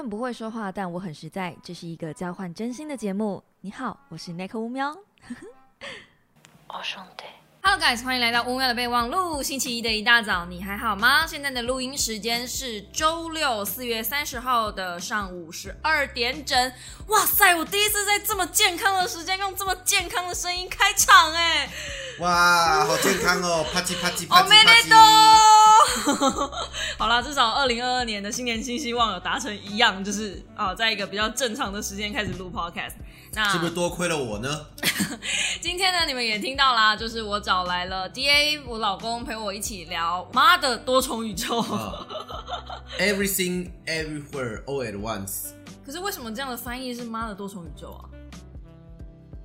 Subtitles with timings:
[0.00, 1.54] 很不会说话，但我很实在。
[1.62, 3.44] 这是一个交换真心的节目。
[3.60, 4.88] 你好，我是奈克乌喵。
[6.68, 7.24] 哦兄弟。
[7.62, 9.42] Hello guys，欢迎来到乌喵的备忘录。
[9.42, 11.26] 星期一的一大早，你还好吗？
[11.26, 16.72] 现在的录音时间是周六四月三十号的上午十二点整。
[17.08, 21.68] 哇塞，我第一次在这么健康的时间用这么健康的声音开场哎！
[22.20, 23.66] 哇，好健康哦！
[23.70, 25.66] 啪叽啪叽啪叽啪叽。
[26.04, 26.52] 多。
[26.98, 32.94] 好啦，至少二零二二年的新年新希望有达成一样，就是啊，在一个比较正常的时间开始录 podcast。
[33.32, 34.66] 那是不是多亏了我呢？
[35.60, 41.60] 今天呢，你们也听到啦，就是我找来了 D A，我老公陪我一起聊妈的多重宇宙。
[41.60, 42.06] 啊
[42.98, 45.50] ，Everything Everywhere All at Once，
[45.86, 48.10] 可是为什么这样的翻译是妈的多重宇宙啊？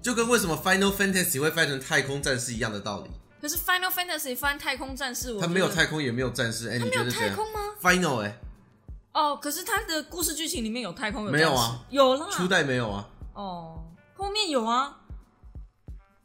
[0.02, 3.10] 就跟为什么 Final Fantasy 会翻成太空战士一样的道理。
[3.46, 6.68] 可是 Final Fantasy 翻太空战士，我它没有太空，也没有战士。
[6.68, 8.40] 哎，你没有太空吗？？Final 哎，
[9.14, 11.86] 哦，可是它的故事剧情里面有太空有没有啊？
[11.92, 12.28] 有啦。
[12.32, 14.98] 初代没有啊，哦，后面有啊。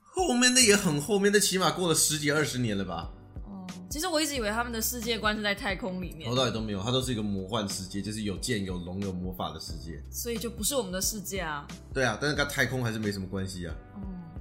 [0.09, 3.11] 后面的也很后面的，起码过了十几二十年了吧？
[3.45, 10.03] 哦，其实我一直以为他们的世界观是在太空里面头，到尾都没有，它都是一个魔幻世界，就是有剑有龙有魔法的世界。
[10.11, 11.69] 所以就不是我们的世界啊。
[11.93, 13.75] 对啊，但是跟太空还是没什么关系啊。
[13.97, 14.01] 哦，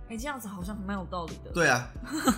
[0.10, 1.52] 哎，这样子好像蛮有道理的。
[1.54, 1.88] 对啊，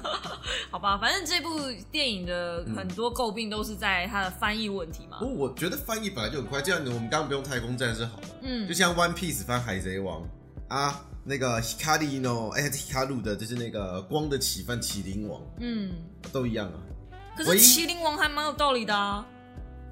[0.69, 1.49] 好吧，反正这部
[1.91, 5.25] 电影的嗯很多诟病都是在它的翻译问题嘛不。
[5.25, 8.27] 过我觉得翻译本来就很快，这样我们刚刚不用太空战士好了。
[8.41, 10.27] 嗯就，像 One Piece 翻海贼王
[10.67, 15.93] 啊，那个 Hikari no 哎 Hikaru 的就是那个光的起翻麒麟王嗯，
[16.33, 16.73] 都一样啊。
[17.37, 19.25] 可是麒麟王还蛮有道理的啊。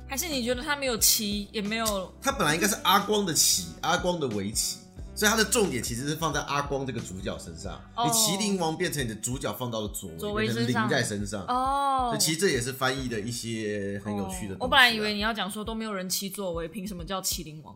[0.08, 4.80] 还是你觉得他没有骑，也没有他本来应该是阿光的旗，阿光的围棋，
[5.20, 7.74] 所以它的重点其实是放在阿光这个主角身上。
[7.94, 11.46] 哦你麒麟王变成你的主角放到了左左围，变成围身上在身上。
[11.46, 12.20] 哦所以？
[12.20, 17.76] 其实这也是翻译的一些很有趣的我本来以为你要讲说都没有人骑左为，凭什么叫麒麟王？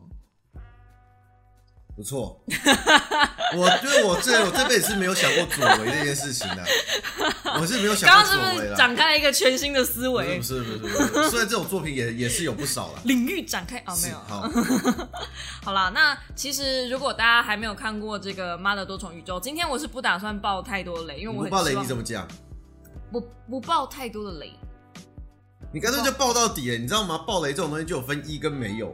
[1.95, 2.41] 不错，
[3.55, 6.65] 我觉得我这我这辈子是没有想过左围这件事情的，
[7.61, 8.75] 我是没有想刚刚是不是过左围啦。
[8.75, 10.43] 展开了一个全新的思维不？
[10.43, 13.01] 是不是不是，虽然这种作品也也是有不少了。
[13.05, 14.17] 领域展开啊，没有。
[14.27, 14.49] 好，
[15.65, 22.27] 好啦，那其实如果大家还没有看过这个《妈的多重宇宙》，今天我是不打算爆太多雷，因为我不爆雷你怎么讲？
[23.11, 24.51] 不不爆太多的雷。
[25.71, 27.19] 你干脆就爆到底了，你知道吗？
[27.19, 28.91] 爆雷这种东西就有分一跟没有，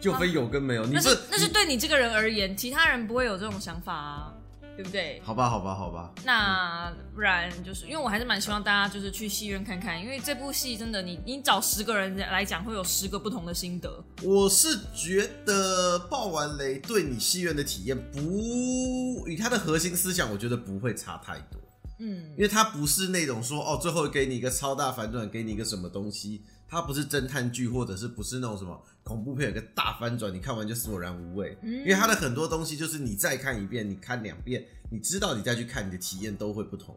[0.00, 0.84] 就非有跟没有。
[0.84, 4.34] 你那不是那是对你这个人而言，其他人不会有这种想法啊，
[4.76, 5.20] 对不对？
[5.24, 14.04] 好吧好吧好吧，那不然就是因为我还是蛮希望大家就是去戏院看看，因为这部戏真的你你找十个人来讲，会有十个不同的心得。
[14.22, 21.60] 我是觉得爆完雷对你戏院的体验不，以它的核心思想，我觉得不会差太多。
[22.00, 31.56] 嗯因为它不是那种说哦，最后给你一个超大反转，给你一个什么东西，它不是侦探剧，或者是不是那种什么恐怖片有个大翻转，你看完就索然无味。
[31.62, 36.94] 嗯因为它的很多东西就是你再看一遍，你看两遍，你知道你再去看，你的体验都会不同。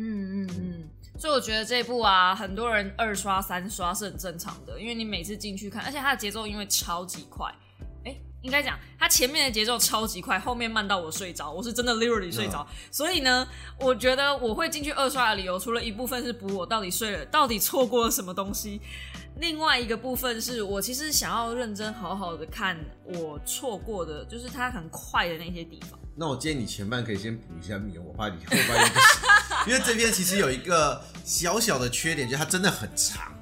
[0.00, 7.56] 嗯嗯嗯，所以我觉得这部啊，很多人二刷三刷是很正常的，因为你每次进去看，而且它的节奏因为超级快，哎，
[8.42, 12.66] 应该讲它前面的节奏超级快，后面慢到我睡着，我是真的 literally 睡着。
[12.90, 13.46] 所以呢，
[13.80, 18.80] 我觉得我会进去二刷的理由，除了一部分是补我到底睡了，到底错过了什么东西，
[19.40, 25.98] 另外一个部分是我其实想要认真好好的看我错过的，就是它很快的那些地方。
[26.14, 33.32] 那我建议你前半可以先补一下眠，我怕你后半又不行，因为这边其实有一个小小的缺点，就是它真的很长。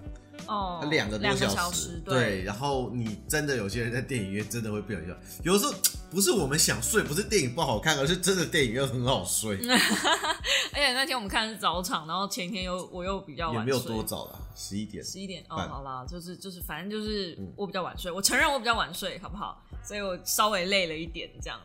[0.46, 5.74] 哦，它两个多小小时，对，然后你真的有些人在电影院真的会不小心，有的时候
[6.10, 9.58] 不是我们想睡，不是电影不好看，而是真的电影院很好睡，
[10.72, 15.04] 而且那天我们看的是早场，然后前一天又我又比较晚睡，也没有多早啦，十一点。
[15.04, 19.62] 十一点哦，好啦，就是就是，反正就是嗯我比较晚睡，我承认我比较晚睡，好不好？
[19.84, 21.60] 所以我稍微累了一点，这样。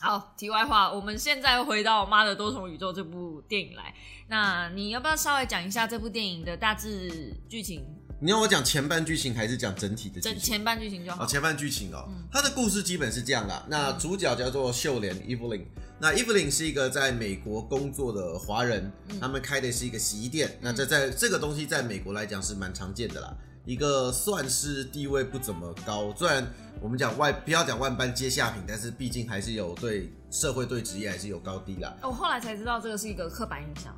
[0.00, 3.94] 好，题外话，我们现在回到《妈的多重宇宙》这部电影来，
[4.28, 7.82] 那你要不要稍微讲一下这部电影的大致剧情？
[8.20, 10.32] 你要我讲前半剧情还是讲整体的剧情？
[10.32, 11.24] 整前半剧情就好。
[11.24, 13.64] 哦，前半剧情哦，嗯它的故事基本是这样啦。
[13.68, 15.64] 那主角叫做秀莲 Evelyn，
[15.98, 20.58] 那 Evelyn 是一个在美国工作的华人，嗯他们开的是一个洗衣店。
[20.60, 23.34] 那这在这个东西在美国来讲是蛮常见的啦，
[23.66, 26.46] 一个算是地位不怎么高，虽然
[26.80, 31.94] 我们讲外不要讲万般皆下品，但是毕竟还是有对社会对职业还是有高低啦。
[32.02, 33.92] 我后来才知道这个是一个刻板印象，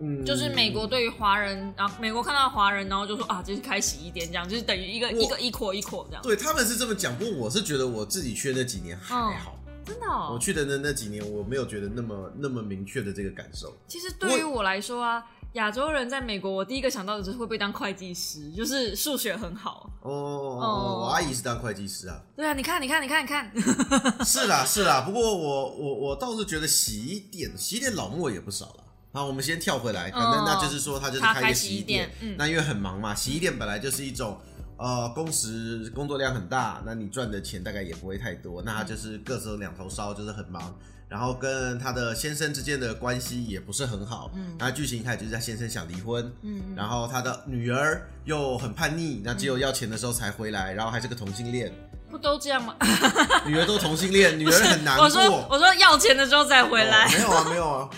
[0.00, 6.22] 嗯，就是美国对于华人，然后美国看到华人，然后就说啊，就是开洗衣店，这样就是等于一个一个一扩一扩这样。
[6.22, 9.56] 对他们是这么讲，不过我是觉得我自己去的那几年还好。
[9.82, 13.74] 真的、哦，我去的那那几年，我没有觉得那么那么明确的这个感受。
[13.88, 15.24] 其实对于我来说啊，
[15.54, 19.90] 亚洲人在美国，我第一个想到的就是会不会当会计师，就是数学很好。
[20.02, 22.20] 哦哦，我阿姨是当会计师啊。
[22.36, 23.52] 对啊，你看，你看，你看，你看。
[24.24, 25.02] 是啦，是啦。
[25.02, 28.84] 不过我我我倒是觉得洗衣店，洗衣店老莫也不少了。
[29.12, 34.38] 好，我们先跳回来，可能那就是说他就是开一个洗衣店，那因为很忙嘛，洗衣店本来就是一种。
[34.82, 40.74] 呃，工时工作量很大，那你赚的钱大概也不会太多，那他就是各走两头烧，就是很忙，
[41.10, 51.72] 然后跟他的先生之间的关系也不是很好，嗯，那剧情一开始就是他先生想离婚，嗯，然后他的女儿又很叛逆，那只有要钱的时候才回来，然后还是个同性恋，
[52.08, 52.76] 不都这样吗？
[53.44, 55.04] 女儿都同性恋，女儿很难过。
[55.04, 57.90] 我说我说要钱的时候再回来，没有啊没有啊，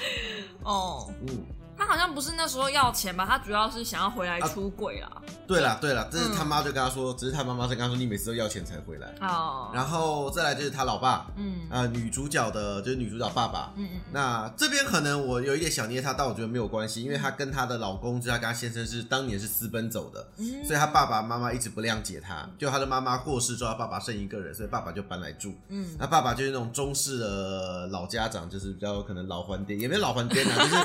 [0.65, 1.45] 哦，嗯。
[1.83, 3.27] 他好像不是那时候要钱吧？
[3.29, 5.11] 他主要是想要回来出轨啦。
[5.49, 9.13] 对了对了，这是他妈就跟他说，只是他妈妈是跟他说，你每次都要钱才回来。
[9.21, 9.71] 哦。
[9.75, 14.01] 然后再来就是他老爸，嗯，呃，女主角的就是女主角爸爸，嗯嗯。
[14.13, 22.49] 那这边可能我有一点想捏他，但我觉得没有关系，因为他跟他的老公，就他跟他先生是当年是私奔走的，嗯所以他爸爸妈妈一直不谅解他。
[22.57, 25.53] 就他的妈妈过世之后，他爸爸剩一个人，所以爸爸就搬来住。
[25.69, 25.97] 嗯。
[25.99, 30.77] 那爸爸就是那种中式的老家长，就是比较可能老还爹，也没有老还爹啊， 就是。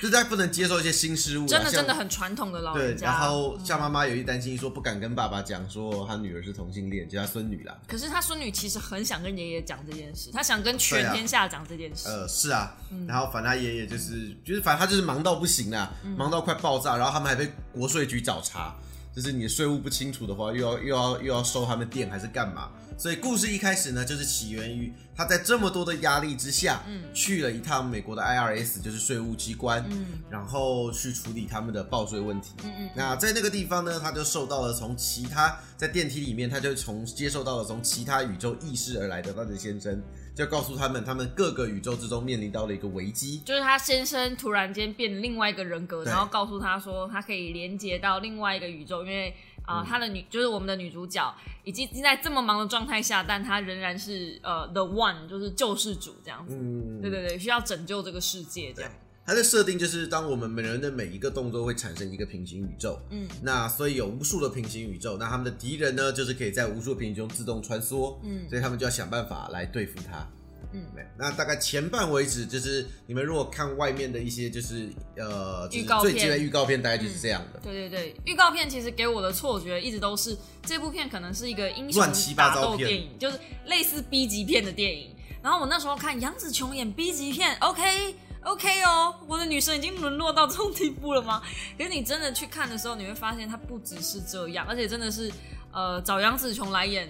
[0.00, 3.06] 就在不能接受一些新事物，真的真的很传统的老人家。
[3.06, 7.76] 然后像妈妈有一担心，说不敢跟爸爸讲，说她女儿是同性恋，就她孙女啦。
[7.86, 12.08] 可是她孙女其实很想跟爷爷讲这件事，她想跟全天下讲这件事。
[12.08, 12.74] 呃，是啊。
[13.06, 16.96] 然后反正她爷爷就是，就是反正他就是忙到不行啊，忙到快爆炸。
[16.96, 18.74] 然后他们还被国税局找茬，
[19.14, 22.70] 就是你的税务不清楚的话，又要又要又要收他们店还是干嘛？
[22.98, 32.90] 所以故事一开始呢，就是起源于他在这么多的压力之下，嗯，去了一趟美国的 IRS，就是税务机关，嗯，然后去处理他们的报税问题，嗯嗯。
[32.96, 40.02] 那在那个地方呢，他就受到了从其他在电梯里面，他就从接受到了从其他宇宙意识而来的他的先生，
[40.34, 49.32] 就告诉他们，他们各个宇宙之中面临到了一个危机，就是他先生突然间变另外一个人格，然后告诉他说，他可以连接到另外一个宇宙，因为。
[49.68, 56.56] 啊，她的女就是我们的女主角，已经在这么忙的状态下，但她仍然是呃 the one，就是救世主这样子。
[56.56, 58.90] 嗯，对对对，需要拯救这个世界这样。
[59.26, 62.98] 它的设定就是，当我们每人的每一个动作会产生一个平行宇宙。
[63.10, 68.16] 嗯，那所以有无数的平行宇宙，那他们的敌人呢，就是可以在无数平行中自动穿梭。
[68.22, 70.26] 嗯，所以他们就要想办法来对付他。
[70.72, 70.84] 嗯，
[71.16, 77.60] 那大概前半为止，就是你们如果看外面的一些，就是呃，预告片，的预告片大概就是这样的。
[77.60, 82.02] 对对对，预告片其实给我的错觉一直都是这部片可能是一个英雄
[82.36, 85.14] 打斗电影，就是类似 B 级片的电影。
[85.42, 91.42] 然后我那时候看杨紫琼演 B 级片，OK OK 哦，我的女神已经沦落到这种地步了吗？
[91.78, 95.32] 可是你真的去看的时候，你会发现她不只是这样，而且真的是
[95.72, 97.08] 呃找杨紫琼来演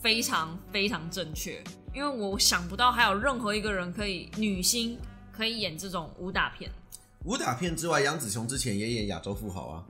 [0.00, 1.62] 非常非常正确。
[1.94, 4.98] 因为我想不到还有任何一个人可以女星
[5.32, 6.68] 可以演这种武打片。
[7.24, 9.84] 武打片之外，杨紫琼之前也演亚洲富豪啊。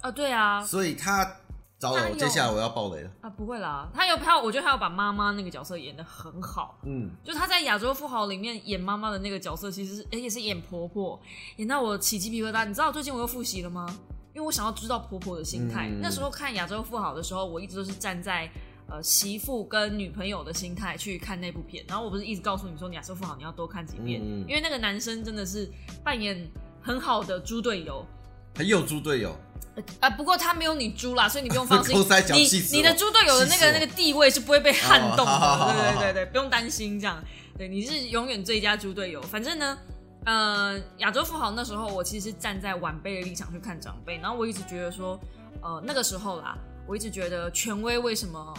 [0.00, 0.64] 啊，对啊。
[0.64, 1.36] 所以她
[1.78, 3.10] 糟了，接下来我要爆雷了。
[3.20, 6.78] 啊，不会啦，她有她，我觉得她有把妈妈那个角色演的很好。
[6.84, 11.20] 嗯，就她在亚洲富豪里面演妈妈的那个角色，其实是而且是演婆婆，
[11.56, 12.64] 演到我起鸡皮疙瘩。
[12.64, 13.86] 你知道最近我又复习了吗？
[14.32, 15.88] 因为我想要知道婆婆的心态。
[16.00, 18.50] 那时候看亚洲富豪的时候，我一直都是站在。
[18.86, 25.68] 呃，媳妇跟女朋友的心态去看那部片，然后我不是一直告诉你说，你亚瑟夫好，你要多看几遍，因为那个男生真的是
[26.04, 26.46] 扮演
[26.82, 28.04] 很好的猪队友，
[28.52, 29.34] 他有猪队友，
[30.00, 31.96] 啊，不过他没有你猪啦，所以你不用放心，
[32.34, 37.24] 你你的猪队友的那个那个地位是不会被撼动的，对对对对，不用担心这样，
[37.56, 39.22] 对，你是永远最佳猪队友。
[39.22, 39.78] 反正呢，
[40.26, 45.18] 呃，亚洲富豪那时候我其实站在晚辈的立场去看长辈，然后我一直觉得说，
[45.62, 46.56] 呃，那个时候啦，
[46.86, 48.54] 我一直觉得权威为什么。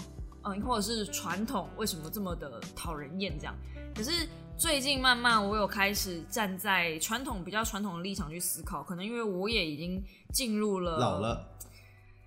[0.45, 3.35] 嗯，或者是传统为什么这么的讨人厌？
[3.37, 3.55] 这样，
[3.95, 11.47] 可是最近慢慢我有开始站在传统比较传统的立场去思考，可能因为我也已经进入了老了，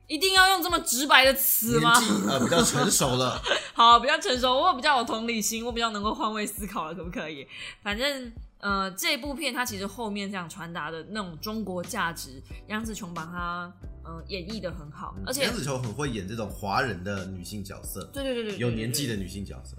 [0.08, 1.92] 一定要用这么直白的词吗？
[2.28, 3.40] 呃，比较成熟了，
[3.72, 7.46] 好，比较成熟，我比较有同理心，我比较能够换位思考了，可不可以？
[7.82, 13.72] 反正呃，这部片它其实后面这样传达的那种中国价值，杨紫琼把它。
[14.08, 18.08] 嗯，演绎的很好，而且杨紫琼很会演这种华人的女性角色。
[18.12, 19.76] 对对对对，有年纪的女性角色。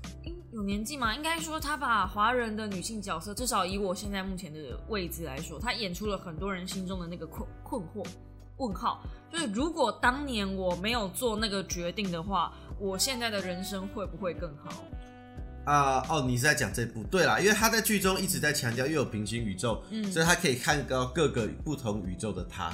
[0.51, 1.15] 有年纪吗？
[1.15, 8.05] 应该说，她把华人的女性角色，至少以我现在目前的位置来说，她演出了很多人心中的那个困困惑
[8.57, 9.01] 问号。
[9.31, 14.83] 就是如果当年我没有做那个决定的话，我现在的人生会不会更好？
[15.65, 17.03] 啊哦，你是在讲这部？
[17.03, 22.73] 对啦，因为他在剧中一直在强调又有平行宇宙，嗯，所以他可以看到各个不同宇宙的他。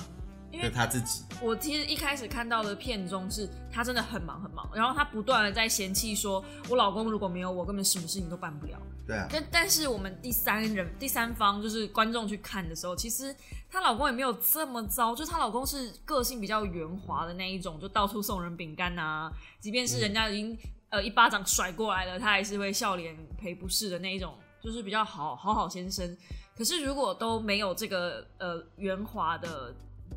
[0.55, 8.81] 因为就他自己，我其实一开始看到的片中是他真的很忙很忙，然后他不断的在嫌弃说，我老公如果没有我，根本什么事情都办不了。
[9.05, 13.35] 对啊，但但是我们第三人第三方就是观众去看的时候，其实
[13.69, 20.57] 她老公也没有这么糟，就是她老公是个性比较圆滑的那一种，就到处送人饼干啊，即便是人家已经
[20.89, 24.33] 呃一巴掌甩过来了，他还是会笑脸赔不是的那一种，
[24.63, 26.17] 就是比较好好好先生。
[26.57, 29.75] 可是如果都没有这个呃圆滑的，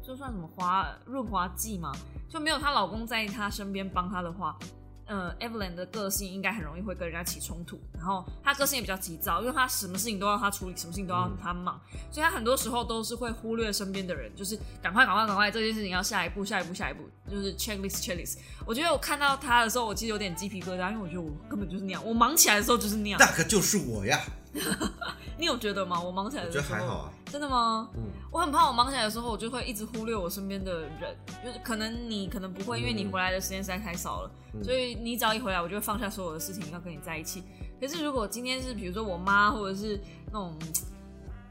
[0.09, 1.93] 就算什么滑润滑剂嘛，
[2.31, 4.59] 就没有她老公在她身边帮她的话，
[5.05, 11.79] 呃，Evelyn 的个性应该很容易会跟人家起冲突，然后她个性也比较急躁，因为她什么事情都要她处理，什么事情都要她忙，
[12.11, 18.39] 所以她很多时候都是会忽略身边的人，就是赶快赶快赶快，这件事情要下一步下一步下一步，就是 checklist checklist。
[18.65, 23.21] 我觉得我看到她的时候，我其实有点鸡皮疙瘩，因为我觉得我根本就是那样，我忙起来的时候就是那样。
[23.21, 24.19] 那可就是我呀，
[25.39, 26.01] 你有觉得吗？
[26.01, 27.13] 我忙起来的时候，觉得还好啊。
[27.27, 27.89] 真的吗？
[27.95, 28.03] 嗯，
[28.33, 37.45] 我很怕我忙起来的时候，我就会一直忽略我身边的人，就是可能你可能不会，因为你回来的时间实在太少了，嗯所以你只要一回来，我就会放下所有的事情要跟你在一起。
[37.81, 40.59] 可是如果今天是比如说我妈，或者是那种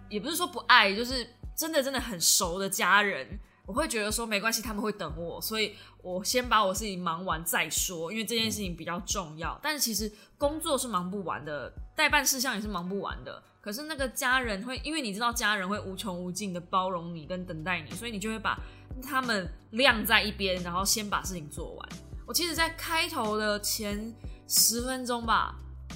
[0.09, 1.25] 也不是说不爱，就是
[1.55, 9.57] 真的真的很熟的家人，我会觉得说没关系，他们会等我，所以我先把我自己忙完再说，因为这件事情比较重要。
[9.61, 13.43] 但是其实工作是忙不完的，代办事项也是忙不完的。
[13.59, 18.57] 可是那个家人会，因为你知道家人会无穷无尽的包容你跟等待你，所以你就会把
[19.03, 21.89] 他们晾在一边，然后先把事情做完。
[22.25, 24.13] 我其实，在开头的前
[24.47, 25.55] 十分钟吧，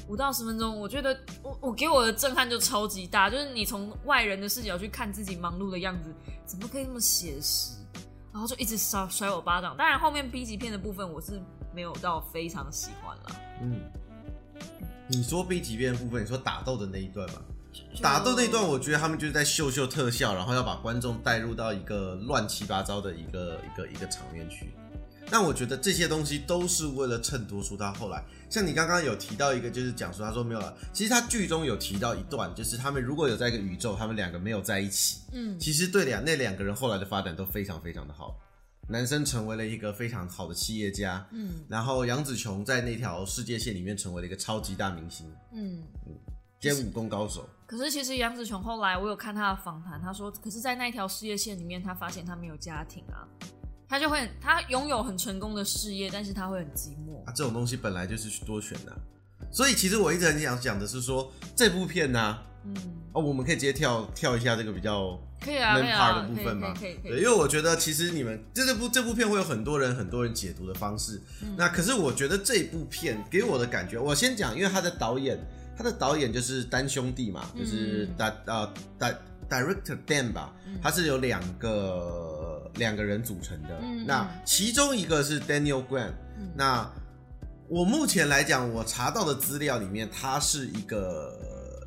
[0.09, 6.13] 五到十分钟，我觉得我我给我的震撼就超级大，就是你从外人的视角去看自己忙碌的样子，
[6.45, 7.77] 怎么可以那么写实？
[8.33, 9.77] 然后就一直甩甩我巴掌。
[9.77, 11.41] 当然，后面 B 级片的部分我是
[11.73, 13.41] 没有到非常喜欢啦。
[13.61, 13.79] 嗯，
[15.11, 17.41] 你说 B 级片的部分，你说打斗的那一段嘛？
[18.01, 24.73] 打斗那一段，我觉得他们就是在秀秀特效，然后要把观众带入到一个乱七八糟的一个一个一个场面去。
[25.29, 30.73] 那我觉得这些东西都是为了衬托出他后来，像你刚刚有提到一个，就是讲说他说没有了。
[30.93, 38.37] 其实他剧中有提到一段，就是他们如果有在一个宇宙，他们两个没有在一起，嗯其实对两那两个人后来的发展都非常非常的好。
[38.91, 45.83] 男生成为了一个非常好的企业家，嗯然后杨紫琼在那条世界线里面成为了一个超级大明星嗯。
[46.59, 47.49] 兼武功高手。
[47.65, 53.25] 可是其实杨紫琼后来我有看她的访谈，她说，可是，在那一条事业线里面，她发现她没有家庭啊，
[53.89, 57.25] 她就会她拥有很成功的事业，但是她会很寂寞。
[57.25, 58.97] 啊，这种东西本来就是多选的啊、
[59.51, 62.75] 所以其实我一直很想讲的是说，这部片呢、嗯，
[63.13, 66.73] 哦，我们可以直接跳跳一下这个比较可以啊，可 man 以 part 啊，的部分吗？
[66.79, 71.19] 可以可以因为我觉得其实你们这这部这部片会有很多人很多人解读的方式。
[71.41, 75.37] 嗯那可是我觉得这部片给我的感觉，我先讲，因为他的导演，
[75.75, 79.15] 他的导演就是单兄弟嘛，就是嗯 da 呃 da
[79.49, 83.79] director Dan 吧，他是有两个两个人组成的。
[83.81, 86.89] 嗯那嗯其中一个是 Daniel Grant，、嗯那
[87.67, 91.33] 我目前来讲，我查到的资料里面，他是一个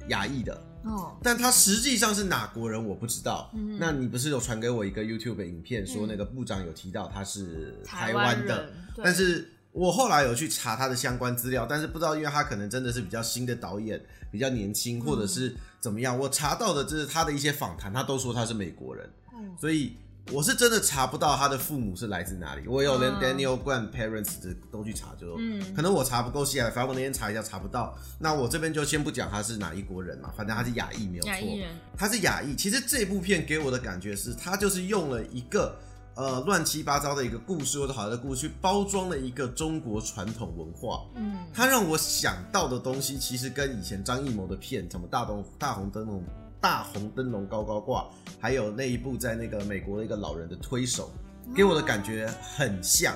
[0.08, 0.58] 亚裔的。
[0.84, 3.50] 哦，但他实际上是哪国人我不知道。
[3.54, 14.00] 嗯那你不是有传给我一个 YouTube 影片，说那个部长有提到他是台台湾的，但是我后来有去查他的相关资料，但是不知道，因为他可能真的是比较新的导演，
[14.30, 16.16] 比较年轻，或者是怎么样。
[16.16, 19.96] 我查到的就是他的一些访谈，他都说他是美国人，嗯所以
[20.32, 22.66] 我是真的查不到他的父母是来自哪里。
[22.66, 27.94] 我有连嗯 Daniel Grant parents 的都去查，就嗯可能我查不够细啊，反正我那天查一下查不到。
[28.18, 31.32] 那我这边就先不讲他是哪一国人嘛，反正他是亚裔没有错。
[31.96, 32.56] 他是亚裔。
[32.56, 35.76] 其实这部片给我的感觉是，他就是用了一个
[36.14, 41.04] 呃乱七八糟的一个故事或者好的故事，去包装了一个中国传统文化。
[41.16, 46.24] 嗯他让我想到的东西，其实跟以前张艺谋的片，什么大东大红灯笼、
[46.64, 48.08] 大红灯笼高高挂，
[48.40, 51.12] 还有那一部在那个美国的一个老人的推手，
[51.54, 53.14] 给我的感觉很像。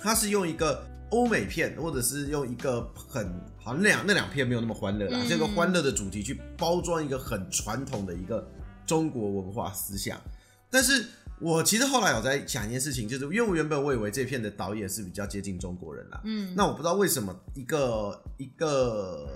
[0.00, 8.42] 他是用一个欧美片，或者是用一个很好那两那两片没有那么欢乐啦，嗯这个欢乐的主题去包装一个很传统的一个
[8.86, 10.18] 中国文化思想。
[10.70, 11.04] 但是
[11.38, 19.28] 我其实后来有在想一件事情，就是因为我原本我以为这片的导演是比较接近中国人啦，嗯，那我不知道为什么一个一个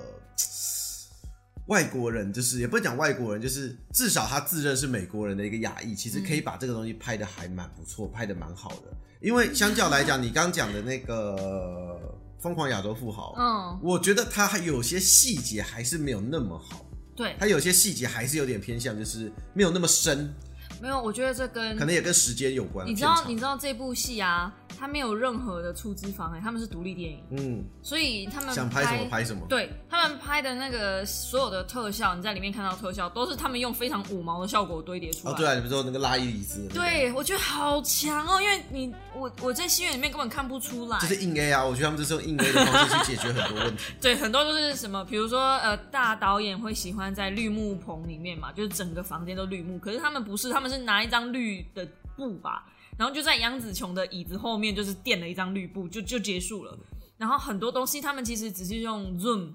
[1.66, 8.92] 外国人，就是也不能讲外国人，就是至少他自认是美国人的一个亚裔，其实可以把这个东西拍的还蛮不错，拍的蛮好的。
[9.20, 12.00] 因为相较来讲，你刚讲的那个
[12.42, 20.34] 《疯狂亚洲富豪》，嗯，我觉得他还有些细节还是没有那么好，对，他有些细节还是有点偏向，就是没有那么深，
[20.80, 22.86] 没有，我觉得这跟可能也跟时间有关。
[22.86, 29.46] 你知道，你知道这部戏啊，他没有任何的出资方哎，他们是独立电影，嗯，所以他们想拍什么拍什么。
[29.48, 35.32] 对他们拍的那个所有的特效，你在里面看到特效都是他们用非常五毛的效果堆叠出来。
[35.32, 43.82] 哦，对啊，你比如说那个拉伊里兹，对我觉得好强哦，因为你我我在戏院里面根本看不出来，就是硬 A 啊，我觉得他们就是用硬 A 的方式去解决很多问题。
[44.00, 51.86] 对，很多都是什么，比如说呃，大导演会喜欢在绿幕棚里面嘛，就是整个房间都绿幕，可是他们不是，他们是拿一张绿的
[52.16, 52.64] 布吧。
[53.00, 56.78] 然后就在杨紫琼的椅子后面，就是垫了一张绿布，就就结束了。
[57.16, 59.52] 然后很多东西，他们其实只是用 zoom，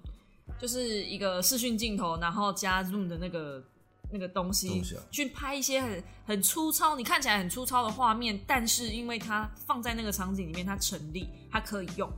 [0.60, 3.64] 就是一个视讯镜头，然后加 zoom 的那个
[4.12, 12.12] 那个东西去拍一些很很粗糙，你看起来很粗糙的画面，但是因为它放在那个场景里面，它成立，它可以用。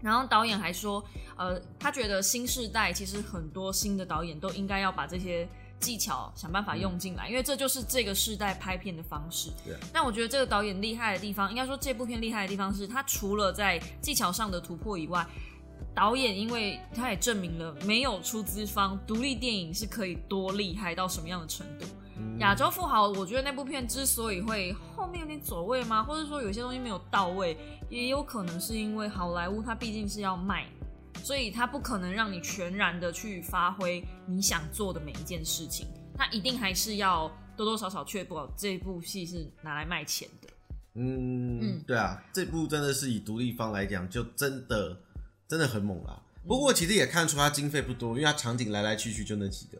[0.00, 1.04] 然后导演还说，
[1.36, 5.46] 呃，他觉得新时代其实很多新的导演都应该要把这些。
[5.82, 9.50] 技巧想办法用进来，因为这就是这个世代拍片的方式。
[9.66, 9.76] 对。
[9.92, 15.26] 但我觉得这个导演厉害的地方，应该说这部片厉害的地方是，他除了在技巧上的突破以外，
[15.94, 21.84] 导演因为他也证明了没有出资方，独立电影是可以多厉害到什么样的程度。
[22.38, 26.04] 亚洲富豪，我觉得那部片之所以会后面有点走位吗？
[26.04, 27.58] 或者说有些东西没有到位，
[27.90, 30.66] 也有可能是因为好莱坞它毕竟是要卖。
[31.22, 40.48] 所以他不可能让你全然的去发挥你想做的每一件事情，他一定还是要多多少少确保这部戏是拿来卖钱的。
[40.94, 44.96] 嗯，对啊，这部真的是以独立方来讲，就真的
[45.48, 46.20] 真的很猛啦。
[46.46, 49.78] 不过其实也看出他经费不多，因为他场景来来去去就那几个。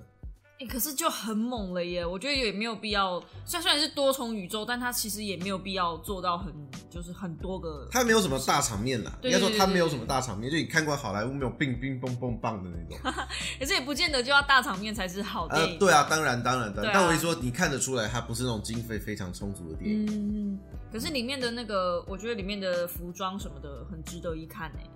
[0.67, 2.05] 可是就很猛了耶！
[2.05, 6.53] 我觉得也没有必要，虽然虽然是多重宇宙，但它其实也没有必要做到很
[6.91, 7.89] 就是很多个。
[7.91, 13.13] 它没有什么大场面啦，应该说它没有什么大场面，就你看过好莱坞没有冰冰蹦蹦棒的那种。
[13.59, 15.79] 可是也不见得就要大场面才是好电影。
[15.79, 16.89] 对啊，当然当然的。
[16.93, 20.07] 但我一说你看得出来，它不是那种经费非常充足的电影。
[20.07, 20.59] 嗯，
[20.93, 24.91] 可是里面的那个，我觉得里面的服装什么的很值得一看诶。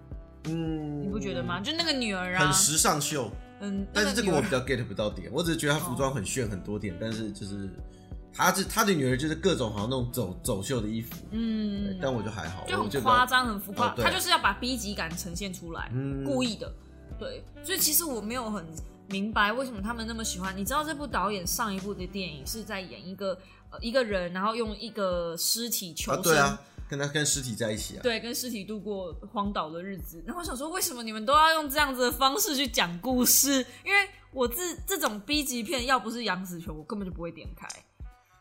[0.49, 1.61] 嗯，你不觉得吗？
[1.61, 3.31] 就那个女儿啊，很时尚秀。
[3.61, 7.71] 嗯，但是这个我比较 get 不到点，我只是觉得他服装很炫很多点，但是就是
[8.33, 15.91] 他是他的女儿就是各种好像那种走走秀的衣服，嗯，但我就还好，就很夸张很浮夸，他就是要把 B 级感呈现出来，
[16.25, 16.71] 故意的，
[17.19, 18.65] 对，所以其实我没有很
[19.09, 20.55] 明白为什么他们那么喜欢。
[20.57, 23.39] 你知道这部导演上一部的电影是在演一个
[23.71, 26.59] 呃一个人，然后用一个尸体求生。
[26.89, 28.01] 跟他跟尸体在一起啊？
[28.03, 30.23] 对，跟尸体度过荒岛的日子。
[30.27, 33.65] 然后我想说，为什么你们都要用这样子的方式去讲故事？
[33.85, 37.69] 因为我这这种 B 级片，要不是杨紫琼，我根本就不会点开。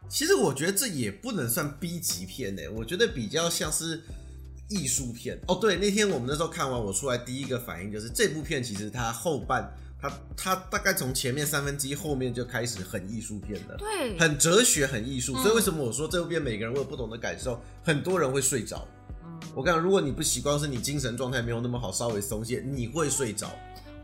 [0.08, 4.04] 其实我觉得这也不能算 B 级片呢，我觉得比较像是
[4.70, 5.40] 艺术片。
[5.48, 9.72] 哦，对，那天我们那时候看完，我出来第一个反应就是这部片其实它后半。
[10.08, 15.34] 他他大概从前面三分之一后面就开始很艺术片了，对，很哲学，很艺术。
[15.42, 17.60] 所以为什么我说这部片每个人会有不同的感受？
[17.84, 18.88] 很多人会睡着。
[19.54, 23.52] 我讲，如果你不习惯，是你精神状态没有那么好，稍微松懈，你会睡着。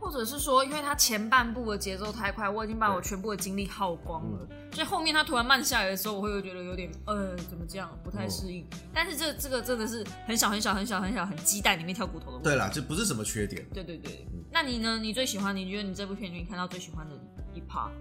[0.01, 8.65] 或者是说，因为他前半部的节奏太快，我已经把我全部的精力耗光了，所以后面他突然慢下来的时候，我会觉得有点呃，怎么这样，不太适应。
[8.91, 12.39] 但是这这个真的是很小很小很小很小很鸡蛋里面挑骨头的。
[12.43, 13.63] 对啦，这不是什么缺点。
[13.71, 14.97] 对对对，那你呢？
[14.97, 15.55] 你最喜欢？
[15.55, 17.15] 你觉得你这部片里面看到最喜欢的
[17.53, 17.91] 一 part，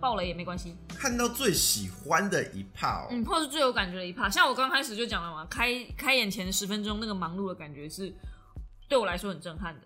[0.00, 0.74] 爆雷也没关系。
[0.88, 8.10] 看到最喜欢的一 part，嗯，或者是最有感觉的一 part，像我刚开始就讲了嘛，开开演前十分钟那个忙碌的感觉是
[8.88, 9.82] 对我来说很震撼的。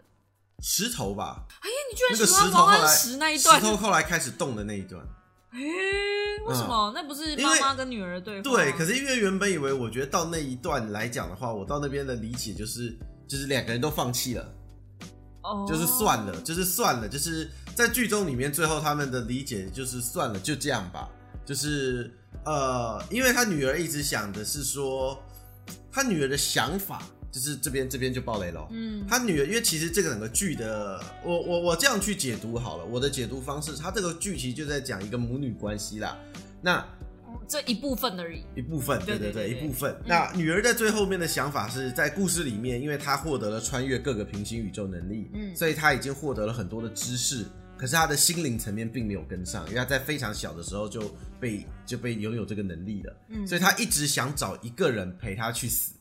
[0.63, 5.07] 石头吧，哎呀，你居然喜欢王安石那一段，石头后来开始动的那一段，
[5.51, 5.61] 哎，
[6.47, 6.93] 为什么？
[6.95, 8.43] 那不是妈妈跟女儿对话？
[8.43, 12.97] 对，可是因为原本以为，我觉得到那一段来讲的话，我到那边的理解就是，
[13.29, 14.55] 就是两个人都放弃了，
[15.43, 21.09] 哦，就是算了，就是算了，就是在剧中里面最后他们的理解就是算了，就这样吧，
[21.45, 22.11] 就是
[22.45, 25.23] 呃，因为他女儿一直想的是说，
[25.93, 27.03] 他女儿的想法。
[27.37, 28.67] 就是这边这边就爆雷了。
[28.71, 36.17] 嗯，他女儿，因为其实这个整个剧的，我我我这样去解读好了，我的解读方式，他这个剧其实就在讲一个母女关系啦。
[36.63, 36.83] 那
[37.47, 39.95] 这一部分而已，一部分，对对对，一部分。
[40.07, 47.45] 那女儿在最后面的想法是在故事里面，因为她获得了穿越各个平行宇宙能力，嗯，所以她已经获得了很多的知识，
[47.77, 55.93] 可是她的心灵层面并没有跟上，因为她在非常小的时候就被就被拥有这个能力了，嗯，所以她一直想找一个人陪她去死。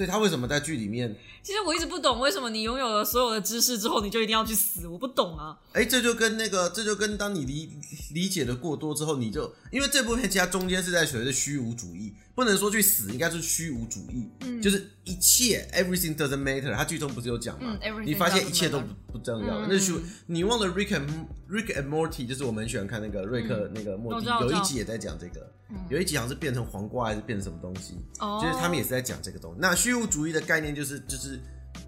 [0.00, 1.14] 所以他为什么在剧里面？
[1.42, 4.88] 其实我一直不懂，为什么你拥有了所有的知识之后，你就一定要去死？
[4.88, 5.58] 我不懂啊！
[5.72, 7.70] 哎，这就跟那个，这就跟当你理
[8.14, 14.26] 理解的过多之后，你就因为这部片其实中间是在学的虚无主义，不不能说去死，应该是虚无主义，
[14.62, 16.74] 就是一切 everything doesn't matter。
[16.74, 17.78] 他剧中不是有讲吗？
[17.82, 19.66] 嗯你发现一切都不不重要。
[19.66, 19.92] 那是
[20.24, 21.06] 你忘了 Rick and
[21.50, 25.52] Rick and Morty，就是我们很喜欢看那个瑞克那个莫蒂有一集也在讲这个，
[25.90, 28.40] 有一集好像是变成黄瓜还是变成什么东西，哦。
[28.42, 29.58] 就是他们也是在讲这个东西。
[29.60, 31.38] 那虚无主义的概念就是就是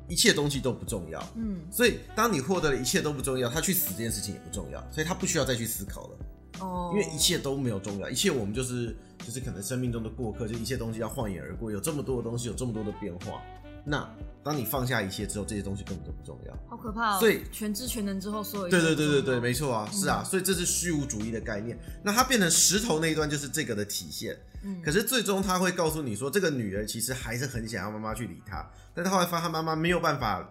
[0.06, 6.18] 一切东西都不重要，嗯，所以当你获得了一切都不重要，他去死这件事情也不重要，所以他不需要再去思考了。
[6.62, 13.42] 哦，因为一切都没有重要，一切我们就是就是可能生命中的过客，就一切东西要晃眼而过，有这么多的东西，有这么多的变化。
[13.85, 14.09] 那
[14.44, 16.57] 当你放下一切之后，这些东西根本就不重要。
[16.70, 17.18] 好可怕哦。
[17.18, 21.77] 所以全知全能之后，所有对对对对对，没错啊，是啊，所以这是虚无主义的概念。
[22.05, 24.38] 那它变成石头那一段就是这个的体现。
[24.64, 30.48] 嗯可是最终他会告诉你说，这个女儿其实还是很想要妈妈去理她，但她后来发现她妈妈没有办法，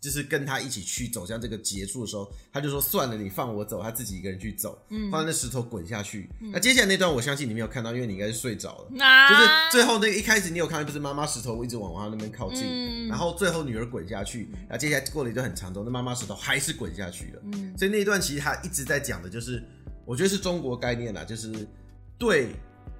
[0.00, 6.30] 就是跟他一起去走向这个结束的时候，他就说算了，你放我走，他自己一个人去走，嗯放在那石头滚下去。
[6.52, 9.04] 那接下来那段我相信你没有看到，因为你应该是睡着了。
[9.04, 17.42] 啊，就是最后那个一开始你有看到，就是妈妈石头一直往他那边靠近，嗯然后最后女儿滚下去，然后接下来过了一段很长的，那妈妈石头还是滚下去了。
[17.52, 19.62] 嗯所以那一段其实他一直在讲的就是，
[20.06, 21.68] 我觉得是中国概念啦，就是
[22.16, 22.48] 对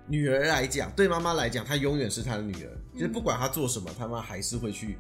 [0.07, 4.99] 女儿来讲，对妈妈来讲，她永远是她的女儿，就是不管她做什么，她妈还是会去。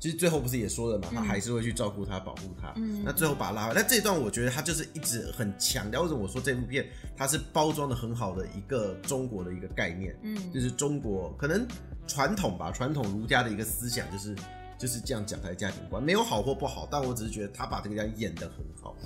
[0.00, 2.72] 其实最后不是也说了嘛，他还是会去照顾他、保护他。
[2.76, 3.82] 嗯那最后把他拉回来。
[3.82, 10.18] 那这一段我觉得他就是一直很强调，为什么我说这部片它是包装的很好的一个中国的一个概念。
[10.22, 11.68] 嗯就是中国可能
[12.06, 14.34] 传统吧，传统儒家的一个思想就是
[14.78, 18.96] 就是这样讲他的家庭观，没有好或不好，但我只是觉得他把这个家演得很好。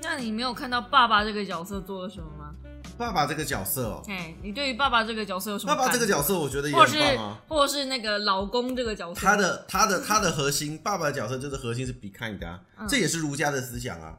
[0.00, 2.54] 那你没有看到爸爸这个角色做了什么吗？
[2.98, 5.84] 爸爸这个角色哦，哎，你对于爸爸这个角色有什么看法？
[5.84, 7.38] 爸爸这个角色我觉得也或是很棒啊。
[7.48, 14.14] 或者是那个老公这个角色，他的他的他的核心，爸爸的角色就是核心是 be kind 啊，嗯这也是儒家的思想啊。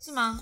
[0.00, 0.40] 是吗？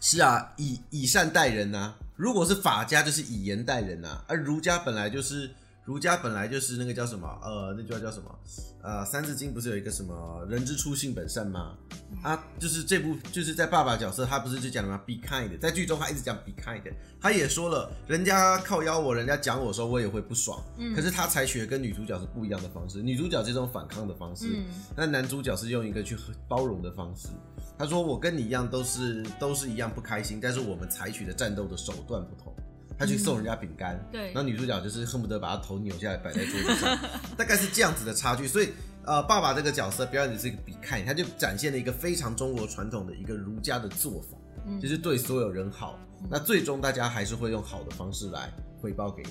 [0.00, 5.50] 是啊，以以善待人呐、如果是法家，就是以言待人呐、而儒家本来就是
[5.86, 8.38] 儒家本来就是那个叫什么呃，那句话叫什么？
[8.82, 11.76] 呃，《三字经》不是有一个什么“人之初，性本善”吗？
[12.24, 16.82] 啊，就是这部就是在爸爸角色，他不是就讲了吗？be kind，在剧中他一直讲 be kind，
[17.20, 20.60] 他也说了，人家靠邀我，人家讲我的时候，我也会不爽。
[20.76, 26.16] 嗯可是他采取的跟女主角是不一样的方式，女主角这种反抗的方式，嗯那男主角是用一个去
[26.48, 27.28] 包容的方式。
[27.78, 32.52] 他说：“我跟你一样，都是都是一样不开心，但是我们采取的战斗的手段不同。”
[32.98, 36.98] 他去送人家饼干，对然后女主角就是恨不得把他头扭下来摆在桌子上，
[37.36, 38.46] 大概是这样子的差距。
[38.46, 38.70] 所以，
[39.04, 45.98] 呃，爸爸这个角色表演的是一个比看，他就展现了一个非常中国传统的一个儒家的做法，嗯就是对所有人好。
[46.30, 49.30] 那最终大家还是会用好的方式来回报给你。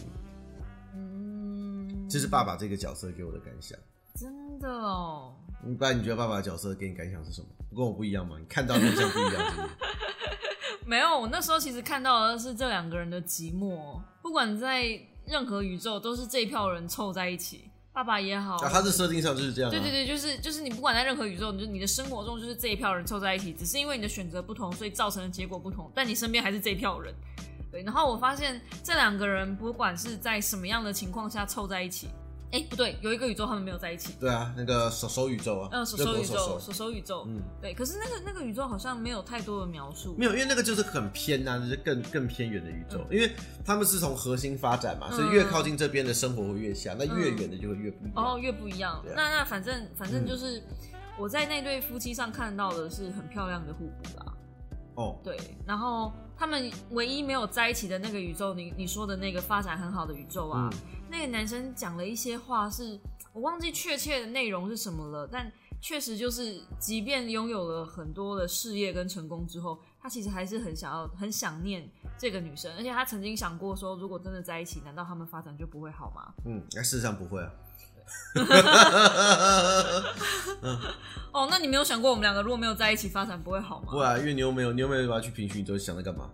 [0.94, 3.78] 嗯，这是爸爸这个角色给我的感想。
[4.14, 5.34] 真的哦。
[5.80, 7.48] 不然你觉得爸爸的角色给你感想是什么？
[7.76, 8.38] 跟我不一样吗？
[8.40, 9.70] 你看到印象不一样是不是？
[10.86, 17.72] 没有，我那时候其实看到的是这两个人的寂寞，不管在任何宇宙，都是这一票人凑在一起。
[17.92, 19.72] 爸爸也好，啊，他的设定上就是这样、啊。
[19.72, 27.16] 对对对，就是就是你不管在任何宇宙，你就你的生活中就是这一票人凑在一起，只是因为你的选择不同，所以造成的结果不同，但你身边还是这一票人。
[27.72, 32.10] 对，然后我发现这两个人不管是在什么样的情况下凑在一起，
[32.56, 43.30] 哎，不对，有一个宇宙他们没有在一起，对啊，那个手手宇宙啊，嗯，手手宇宙，手手手宇宙，嗯，对，可是那个那个宇宙好像没有太多的描述，没有，因为那个就是很偏呐、就是更更偏远的宇宙，因为
[43.66, 48.14] 他们是从核心发展嘛，嗯所以越靠近这边的生活会越像，那越远的就会越不一样。
[48.16, 48.94] 哦，越不一样。
[48.94, 50.64] 啊那那反正反正就是、
[51.20, 54.34] 我在那对夫妻上看到的是很漂亮的互补啦。
[54.96, 55.38] 哦，对，
[55.68, 60.78] 然后他们唯一没有在一起的那个宇宙，你你说的那个发展很好的宇宙啊，嗯
[61.10, 63.00] 那个男生讲了一些话是，
[63.32, 76.34] 我忘记确切的内容是什么了，但确实就是，即便拥有了很多的事业跟成功之后，他其实还是很想要、很想念这个女生，而且他曾经想过说，如果真的在一起，难道他们发展就不会好吗？
[76.46, 77.52] 嗯，那事实上不会啊。
[81.32, 83.88] 哦，那你没有想过我们两个如果没有在一起发展不会好吗？
[83.92, 86.30] 不会啊，因为你又没有，你又没有把它去平均，你都想着干嘛？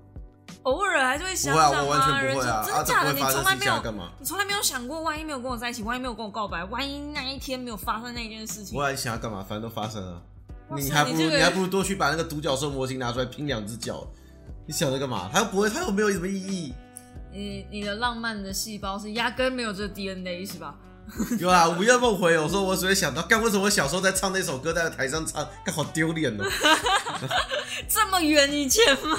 [0.63, 3.11] 偶尔还是会不会啊，想想我完全不会啊，真的假的？
[3.11, 3.81] 不会发生，你从来没有？
[4.19, 9.43] 你从来没有想过，万一没有跟我在一起，万一没有跟我告白，万一那一天没有发生那件事情不，会，你想要干嘛？
[9.47, 10.21] 反正都发生了。
[10.69, 14.07] 哇塞你还不如你这个你还不如多去把那个独角兽模型拿出来拼两只脚。
[14.67, 15.29] 你想着干嘛？
[15.33, 16.73] 它又不会，它又没有什么意义。
[17.31, 20.75] 你你的浪漫的细胞是压根没有这个 DNA 是吧？
[21.39, 26.45] 有啊，午夜梦回，有时候我只会想到，干为什么我小时候在唱那首歌，在台上唱，干好丢脸哦。
[27.87, 29.17] 这么远以前吗？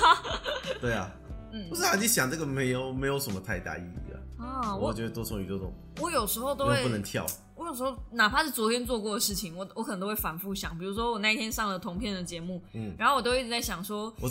[0.80, 1.10] 对啊，
[1.52, 4.44] 嗯不是啊，你想这个没有没有什么太大意义啊。
[4.44, 7.24] 啊，我我觉得多重宇宙这种我有时候都会不能跳，
[7.54, 10.76] 我有时候哪怕是昨天做过的事情，我我可能都会反复想。
[10.76, 14.28] 比如说我那一天上了同片的节目，嗯然后我都一直在想说，我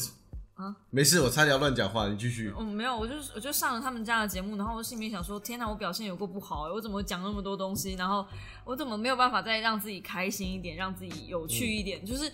[0.90, 2.54] 没事，我差点要乱讲话，你继续。
[2.58, 8.26] 嗯，没有，我就我就上了他们家的节目，然后我心里面想说，天哪，我表现有过不好、欸，我怎么讲那么多东西，然后
[8.66, 12.32] 我怎么没有办法再让自己开心一点，让自己有趣一点，就是。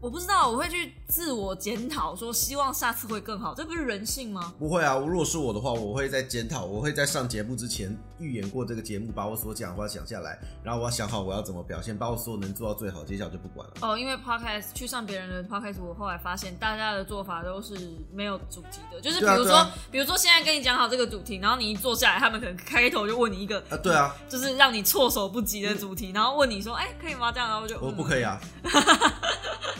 [0.00, 4.52] 我不知道，我会去自我检讨，说希望下次会更好，这不是人性吗？
[4.58, 13.74] 不会啊，如果是我的话，我会在检讨，我会在上节目之前预演过这个节目，把我所讲的话讲下来，然后我要想好我要怎么表现，把我所有能做到最好，接下来就不管了。
[13.80, 17.74] 哦，因为 podcast 去上别人的 podcast，我后来发现大家的做法都是
[18.12, 27.32] 没有主题的，就是比如说，啊啊比如说现在跟你讲好这个主题，然后你一坐下来，他们可能开头就问你一个，啊，对啊，就是让你措手不及的主题，然后问你说，哎、可以吗？
[27.32, 28.38] 这样，然后就嗯我不可以啊，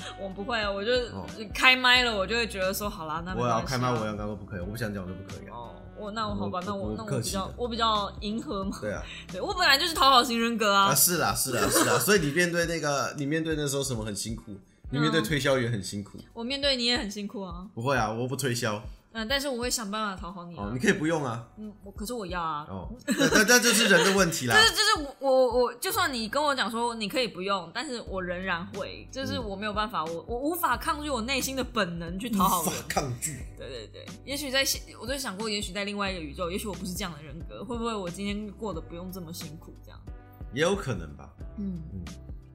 [0.20, 1.26] 我不会啊，我就、哦。
[1.54, 5.52] 开麦了，我就会觉得说，好啦，那没我要开麦，我要刚刚不可以，我不想讲我就不可以啊。
[5.52, 10.86] 哦，我那我好吧，那我我那我比较我比较迎合嘛，对啊， 对我本来就是讨好型人格啊。
[10.86, 14.54] 啊，是啦是啦 是啦，所以你面对那个，你面对那时候什么很辛苦，
[14.90, 16.18] 你面对推销员很辛苦。
[16.32, 18.82] 我面对你也很辛苦啊，不会啊，我不推销
[19.16, 21.48] 嗯，但是我会想办法讨好你啊哦，，你可以不用啊。
[21.56, 24.60] 嗯，我可是我要啊，哦，那那那就是人的问题啦 就。
[24.60, 32.72] 是就是我我我，就算你跟我讲说你可以不用，但是我仍然会，就是我没有办法，我我无法抗拒我内心的本能去讨好无法。
[32.88, 33.38] 抗拒。
[33.56, 34.62] 对对对，也许在
[35.00, 39.72] 我就想过，也许在另外一个宇宙，也许我不是这样的人格，会不会我今天过得不用这么辛苦？
[39.82, 39.98] 这样，
[40.52, 41.30] 也有可能吧。
[41.56, 42.04] 嗯嗯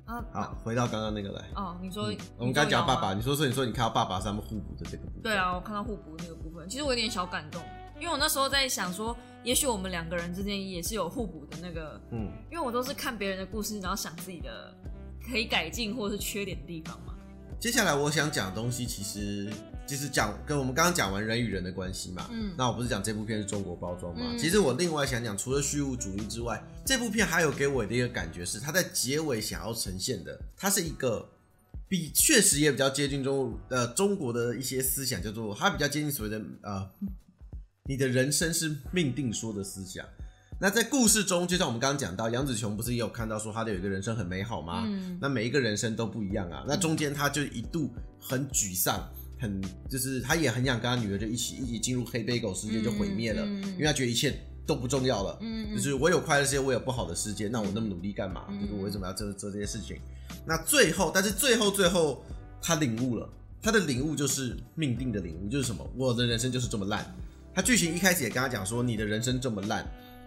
[0.06, 1.42] 啊好，回到刚刚那个来。
[1.56, 5.22] 哦，你说、嗯我们刚讲爸爸，你你说说你说你看到爸爸是他们互补的这个部分。
[5.24, 7.62] 对，啊，我看到互补那个部分，其实我有点小感动，
[8.00, 14.74] 因为我那时候在想说，也许我们两个人之间也是有互补的那个，嗯，因为我都是看别人的故事，然后想自己的
[15.30, 17.16] 可以改进或者是缺点的地方嘛。
[17.60, 19.48] 接下来我想讲的东西，其实
[19.86, 22.28] 就是讲跟我们刚刚讲完人与人的关系嘛。
[22.32, 24.22] 嗯那我不是讲这部片是中国包装嘛？
[24.24, 31.24] 嗯其实我另外想讲，除了虚无主义之外，这部片还有给我的一个感觉是，它在结尾想要呈现的，它是一个
[31.92, 36.90] 比确实也比较接近中呃中国的一些思想，叫做它比较接近所谓的呃，
[37.84, 40.06] 你的人生是命定说的思想。
[40.58, 44.86] 那在故事中，就像我们刚刚讲到，杨紫琼不是也有看到说她的有一个人生很美好吗？
[44.88, 46.64] 嗯那每一个人生都不一样啊。
[46.66, 49.06] 那中间他就一度很沮丧，
[49.38, 54.34] 很就是他也很想跟他女儿就一起一起进入黑背狗世界就毁灭了，嗯嗯嗯因为他觉得一切
[54.66, 55.38] 都不重要了。
[55.76, 58.46] 就是我有快乐世界，我有不好的世界，那我那么努力干嘛？
[58.50, 59.98] 嗯就是我为什么要做做这些事情？
[60.46, 62.24] 那最后，但是最后最后
[62.62, 63.30] 他领悟了，
[63.62, 65.86] 他的领悟就是命定的领悟，就是什么？
[65.96, 67.06] 我的人生就是这么烂。
[67.54, 69.86] 他剧情一开始也跟他讲说，你的人生这么烂，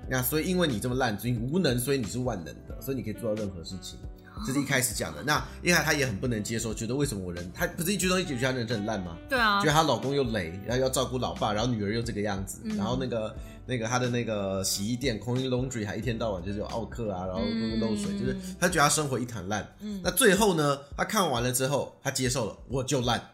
[0.08, 3.98] 那所以因为你这么烂，所以无能，所以你是万能的，所以你可以做到任何事情。
[4.44, 5.22] 这是一开始讲的。
[5.22, 9.16] 那一开始她也很不能接受，觉得为什么我人，她不是一句东西觉得她人生很烂吗？
[9.28, 19.72] 对啊觉得，她老公又累，然后要照顾老爸，然后女儿又这个样子，嗯然后那个那个她的那个洗衣店 Coin Laundry 还一天到晚就是有奥克啊，然后嗯漏水，就是她觉得她生活一团烂。
[19.80, 23.30] 嗯那最后呢，她看完了之后，她接受了，我就烂。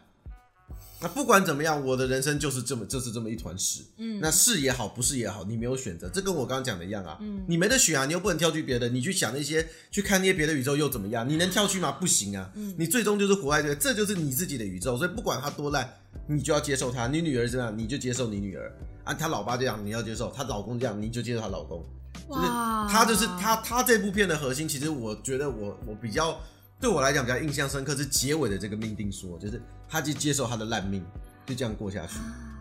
[1.01, 3.83] 那不管怎么样，我的人生就是这么就是这么一团屎。
[3.97, 7.17] 嗯那是也好，不是也好，你没有选择，这跟我刚刚讲的一样啊。
[7.21, 11.27] 嗯你没得选啊，你又不能跳去别的，你去想那些去看那些别的宇宙又怎么样？
[11.27, 11.91] 你能跳去吗？
[11.93, 12.51] 不行啊。
[12.55, 15.91] 嗯你最终就是活在这个，这就是你自己的宇宙，所以不管它多烂，
[16.27, 17.07] 你就要接受它。
[17.07, 18.71] 你女儿这样，你就接受你女儿
[19.03, 21.83] 啊；她老爸这样，你要接受；她老公这样，你就接受她老公。
[22.29, 26.39] 就是哇他就是他，他这部片的核心，其实我觉得我我比较
[26.79, 31.05] 对我来讲比较印象深刻是结尾的这个命定说，就是他就接受他的烂命，
[31.45, 32.13] 就这样过下去。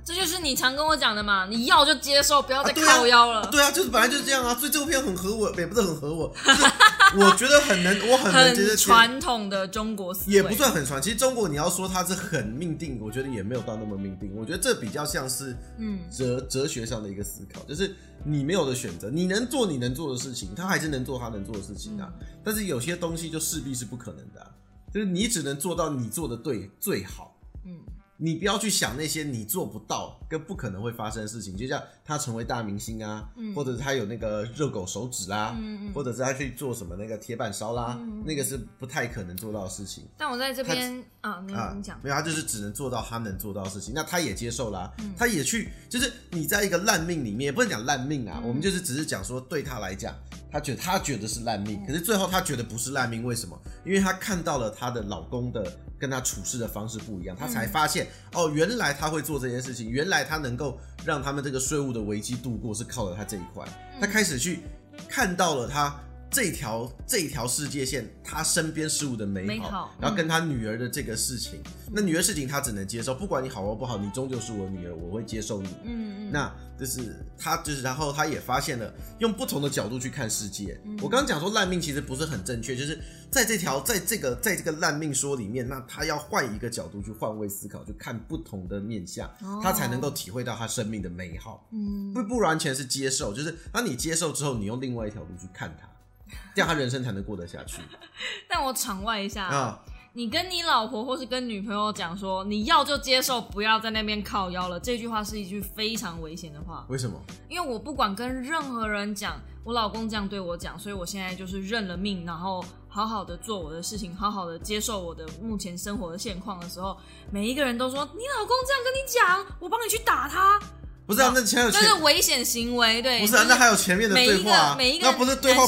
[0.02, 3.46] 这就是你常跟我讲的嘛，你要就接受，不要再靠腰了。
[3.48, 8.76] 对啊，就是本来就是这样啊，所以这部片很合我，也不是很合我， 就是我觉得很能，我很能接受。
[8.76, 14.32] 传统的中国思维，也不算很传，其实中国你要说它是很命定，我觉得也没有到那么命定。
[14.34, 22.10] 我觉得这比较像是嗯哲哲学上的一个思考，就是你没有的选择，你能做你能做的事情，他还是能做他能做的事情啊。
[22.42, 24.48] 但是有些东西就势必是不可能的、啊，
[24.92, 27.78] 就是你只能做到你做的对最好，嗯
[28.22, 35.92] 你不要去想那些你做不到跟不可能会发生的事情，就像他成为大明星啊，嗯或者是他有那个热狗手指啦、嗯嗯。
[35.94, 40.04] 或者是他去做什么那个铁板烧啦，嗯那个是不太可能做到的事情。
[40.18, 43.94] 但我在这边啊，你啊，你讲，没有，他就是只能做到他能做到的事情。
[43.94, 50.14] 那他也接受啦、嗯他也去，就是你在一个烂命里面，也不能讲烂命啊，嗯我们就是只是讲说，对他来讲，
[50.50, 51.66] 他觉得她觉得是烂嗯。
[51.66, 53.58] 命，可是最后她觉得不是烂命，为什么？
[53.84, 55.64] 因为她看到了她的老公的
[55.98, 63.64] 跟她处事的方式不一样，她才发现、哦，原来他会做这件事情，原来他能够让他们这个税务的危机度过是靠了他这一块，
[64.00, 64.60] 她开始去
[65.08, 65.98] 看到了他
[66.30, 75.68] 这条这条世界线，他身边事物的美好，美好然后跟他女儿的这个事情，那女儿事情他只能接受，不管你好或不好，你终究是我女儿，我会接受你。
[75.84, 80.80] 嗯嗯，那就是他，就是然后他也发现了用不同的角度去看世界。
[80.84, 82.98] 嗯我刚刚讲说烂命其实不是很正确，就是
[83.30, 91.66] 在这条在这个在这个烂命说里面，那他要换一个角度去换位思考，去看不同的面相，哦他才能够体会到他生命的美好。
[91.72, 95.88] 嗯不不完全是接受，就是当你接受之后，你用另外一条路去看它，
[96.54, 97.78] 这样他人生才能过得下去
[98.48, 99.80] 但我场外一下，啊。
[100.12, 106.84] 你跟你老婆或是跟女朋友讲说你要就接受，不要在那边靠腰了，这句话是一句非常危险的话。
[106.88, 107.16] 为什么？
[107.48, 116.98] 因为我不管跟任何人讲，我老公这样对我讲，所以我现在就是认了命，然后好好的做我的事情，好好的接受我的目前生活的现况的时候，
[117.30, 120.58] 每一个人都说你老公这样跟你讲，我帮你去打他，
[121.06, 125.64] 不是啊，那前有前这是危险行为，对，不是啊，那还有前面的每一对话啊个，每一个那不是对话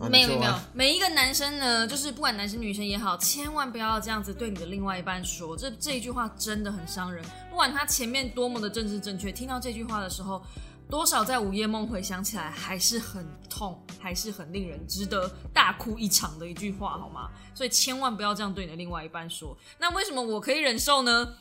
[0.00, 7.24] 啊没有没有每一个男生呢，就是不管男生女生也好，千万不要这样子对你的另外一半说，这这一句话真的很伤人。
[7.50, 10.40] 不管他前面多么的政治正确，听到这句话的时候，
[10.88, 17.28] 多少在午夜梦回想起来还是很痛，还是很令人值得大哭一场的一句话，好吗？
[17.52, 19.58] 所以千万不要这样对你的另外一半说。
[19.78, 21.34] 那为什么我可以忍受呢？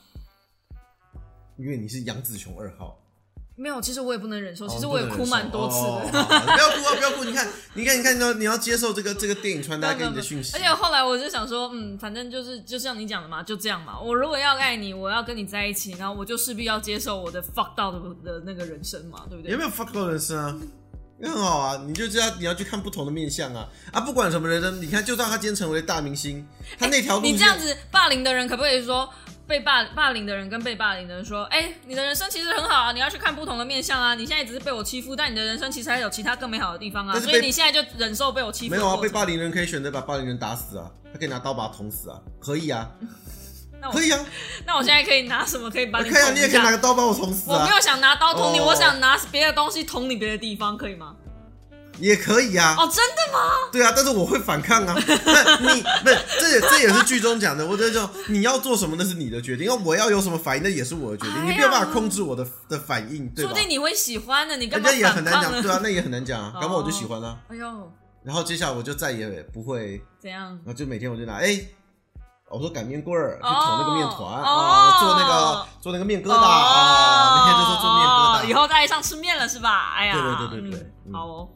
[1.58, 3.00] 因为你是杨紫琼二号，
[3.60, 6.12] 没有，其实我也不能忍受，其实哦我也哭蛮多次的。
[6.14, 7.24] 不要哭啊，不要哭！
[7.24, 10.60] 你看，你看，你看，你要你要接受这个这个电影传达给你的讯息而。
[10.60, 14.00] 且后来我就想说，嗯，反正就是就像你讲的嘛，就这样嘛。
[14.00, 19.52] 我如果要爱你，我要跟你在一起，然后我就势必要接受我的 fuck 到的的那个人生嘛，对不对？
[19.52, 20.56] 有没有 fuck 到人生啊？
[21.20, 24.00] 那很好啊，你就知道你要去看不同的面相啊啊！
[24.02, 29.10] 不管什么人生，你看，就算他今天成为大明星，他那条路线、你这样子霸凌的人，可不可以说
[29.48, 34.14] 被霸霸凌的人跟被霸凌的人说，哎、你的人生其实很好啊，你要去看不同的面相啊。
[34.14, 37.18] 你现在只是被我欺负，但你的人生其实还有其他更美好的地方啊。
[37.20, 38.76] 所以你现在就忍受被我欺负。
[38.76, 39.24] 没有啊，被霸。
[39.26, 42.90] 凌人可以选择把霸凌人打死啊，他可以拿刀把他捅死啊，可以啊，
[43.82, 44.26] 那我可以啊，
[44.66, 46.72] 那我现在可以拿什么可以把你可以啊，你也可以拿？
[46.72, 51.16] 个刀把我捅死啊我没，有想拿刀捅你，哦我想拿别的东西捅你别的地方，可以吗？
[52.00, 52.76] 也可以啊。
[52.78, 53.40] 哦，真的吗？
[53.72, 54.96] 对啊，但是我会反抗啊。
[54.98, 63.60] 那你不是这也这也是剧中讲的，我觉得就你要做什么那是你的决定，因为我要有什么反应那也是我的决定，哎你没有办法控制我的的反应，对吧说不？
[63.60, 65.62] 定你会喜欢的，你干嘛人家也很难讲？
[65.62, 66.52] 对啊，那也很难讲啊。
[66.56, 67.92] 哦 搞不好我就喜欢啊，哎呦，
[68.24, 70.50] 然后接下来我就再也不会，怎样？
[70.66, 71.60] 然后就每天我就拿哎。
[72.50, 78.40] 我说擀面棍儿去哦捅那个面团哦啊，做那个做那个面疙瘩啊，每天就说做面疙瘩。
[78.40, 79.92] 哦以后爱上吃面了是吧？
[79.98, 81.50] 哎呀，对对对对对好哦。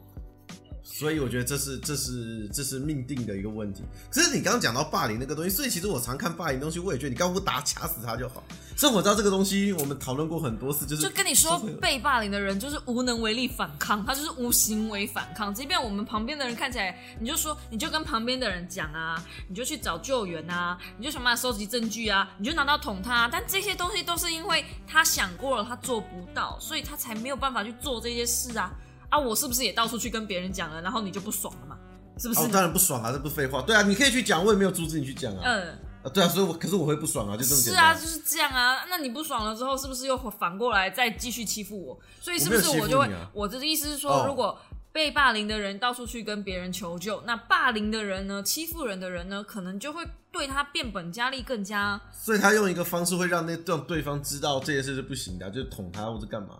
[1.02, 3.82] 所以我觉得这是这是这是命定的一个问题。
[4.08, 8.40] 可是你刚刚讲到霸凌那个东西，所以其实我常看霸凌东西，我也觉得你刚不打掐死他就好。
[8.76, 15.52] 所以我知道这个东西我们讨论过很多次，就是就跟你说被霸凌的人就是无能为力反抗，他就是无行为反抗。
[15.52, 23.28] 即便我们旁边的人看起来，你就说，你就跟旁边的人讲啊，你就去找救援啊，你就想办法收集证据啊，你就拿刀捅他。
[23.30, 28.72] 但这些东西都是因为他想过了，他做不到，所以他才没有办法去做这些事啊。
[29.12, 31.76] 啊，我是不是也到处去跟别人讲了，然后你就不爽了嘛？
[32.18, 32.40] 是不是？
[32.40, 33.60] 哦，当然不爽啊，这不是废话。
[33.60, 35.42] 对啊，你可以去讲，我也没有阻止你去讲啊。
[35.44, 35.78] 嗯。
[36.02, 38.86] 啊，对啊，所以我可是我会不爽啊，就这么简是啊，就是这样啊。
[38.88, 42.00] 那你不爽了之后，是不是又反过来再继续欺负我？
[42.20, 43.08] 所以是不是我就会？
[43.34, 44.58] 我的意思是说，哦如果
[44.92, 56.58] 被霸凌的人到处去跟别人求救，那霸凌的人呢，欺负人的人呢，可能就会对他变本加厉，更加所以他用一个方式会让那让对方知道这件事是不行的啊、就是捅他或者干嘛，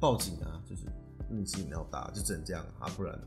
[0.00, 0.63] 报警啊，就是
[1.30, 3.18] 嗯是饮料大，就只能这样啊，不然。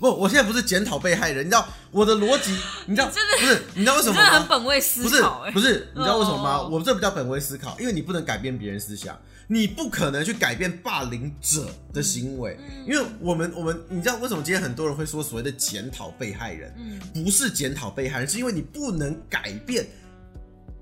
[0.00, 2.50] 不，我现在不是检讨被害人，你知道我的逻辑，
[2.86, 3.14] 你知道不
[3.46, 3.62] 是？
[3.74, 4.30] 你知道为什么吗？
[4.32, 6.56] 的很本位思不是不是，你知道为什么吗？
[6.56, 19.86] 哦我这不叫本位思考，因为你不能改变别人思想，你不可能去改变霸凌者的行为，嗯因为我们我们你知道为什么今天很多人会说所谓的检讨被害人，嗯不是检讨被害人，是因为你不能改变。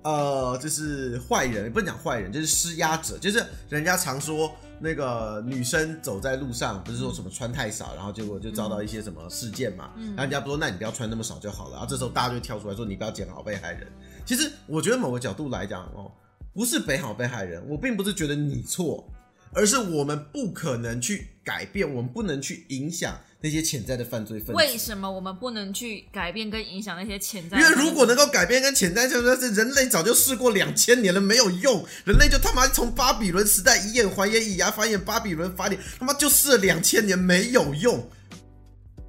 [0.02, 4.50] 呃，就是坏人，不能讲坏人，就是施压者，就是人家常说
[4.80, 13.86] 那个女生走在路上，不是说什么穿太少，然后结果就遭到一些什么事件嘛，嗯然后人家不说，那你不要穿那么少就好了，然后这时候大家就跳出来说你不要捡好被害人。
[14.24, 16.10] 其实我觉得某个角度来讲哦，
[16.54, 19.06] 不是北好被害人，我并不是觉得你错，
[19.52, 24.52] 而是我们不可能去改变，我们不能去影响那些潜在的犯罪分子。
[24.52, 27.64] 为什么我们不能去改变跟影响那些潜在因？
[27.64, 31.84] 为如果能够改变跟潜在犯罪，是人类早就试过两千年了，没有用。
[32.04, 37.96] 人类就他妈从巴比伦时代以眼还眼，以牙还眼，巴比伦法典他妈就试了两千年没有用。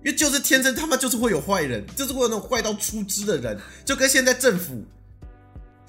[0.04, 4.84] 因为就是天生他妈就是会有坏人，就是会有那种坏到出汁的人，就跟现在政府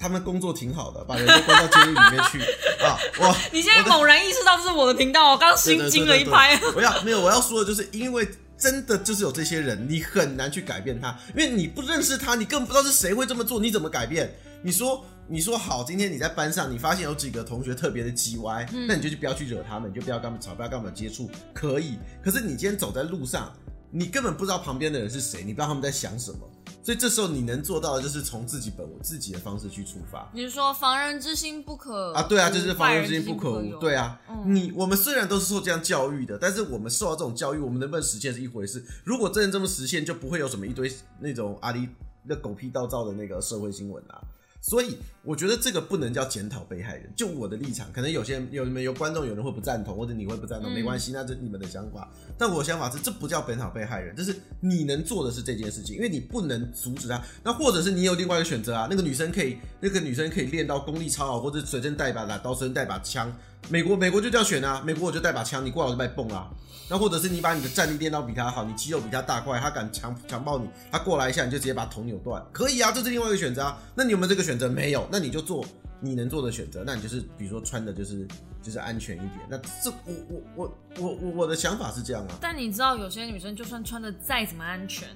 [0.03, 2.41] 他们工作挺好的，把人都关到监狱里面去
[2.83, 2.99] 啊！
[3.21, 6.59] 哇你现在猛然意识到这是我的频道，我刚心惊了一拍。
[6.75, 14.29] 我要没有，我要说的就是因为真的就是有这些人，你很难去改变他，因为你不认识他，你根本不知道是谁会这么做，你怎么改变？
[14.61, 21.97] 你说，你说好，今天你在班上，你发现有几个同学特别的叽歪，嗯那你就去不要去惹他们，你就不要跟他们吵，不要跟他们接触，可以。
[22.21, 23.53] 可是你今天走在路上，
[23.89, 26.39] 你根本不知道旁边的人是谁，你不知道他们在想什么，
[26.83, 30.29] 所以这时候你能做到的就是从自己本我自己的方式去出发。
[30.33, 33.63] 你是说防人之心不可啊，对啊，就是防人之心不可无。
[33.63, 38.83] 有对啊，嗯你我们虽然都是受这样教育的，但是我们受到这种教育，我们能不能实现是一回事。
[39.05, 41.87] 如果真的这么实现，就不会有什么一堆那种阿里
[42.25, 44.21] 那狗屁道造的那个社会新闻啊。
[44.61, 47.09] 所以我觉得这个不能叫检讨被害人。
[47.15, 52.09] 就我的立场，可能有些人有你们有观众有人会不赞同，或者你会不赞同，嗯没关系，那这是你们的想法。
[52.37, 57.21] 但我的想法是，这不叫检讨被害人，就是你能做的是这件事情，因为你不能阻止他。
[57.41, 63.33] 那或者是你有另外一个选择啊，那个女生可以，那个女生可以练到功力超好，或者随身带把拿刀，随身带把枪。
[63.69, 66.51] 美国美国就这样选啊，美国我就带把枪，你过来我就把你蹦啊。
[66.89, 73.81] 那或者是你把你的战力练到比他好，你肌肉比他大块，他敢强强暴你，他过来一下你就直接把头扭断，可以啊，这是另外一个选择啊。
[73.95, 74.67] 那你有没有这个选择？
[74.67, 75.63] 没有，那你就做
[76.01, 78.27] 你能做的选择，那你就是比如说穿的就是
[78.63, 79.41] 就是安全一点。
[79.47, 85.07] 那这我我我我我我的想法是这样啊，但你知道，有些女生就算穿的再怎么安全，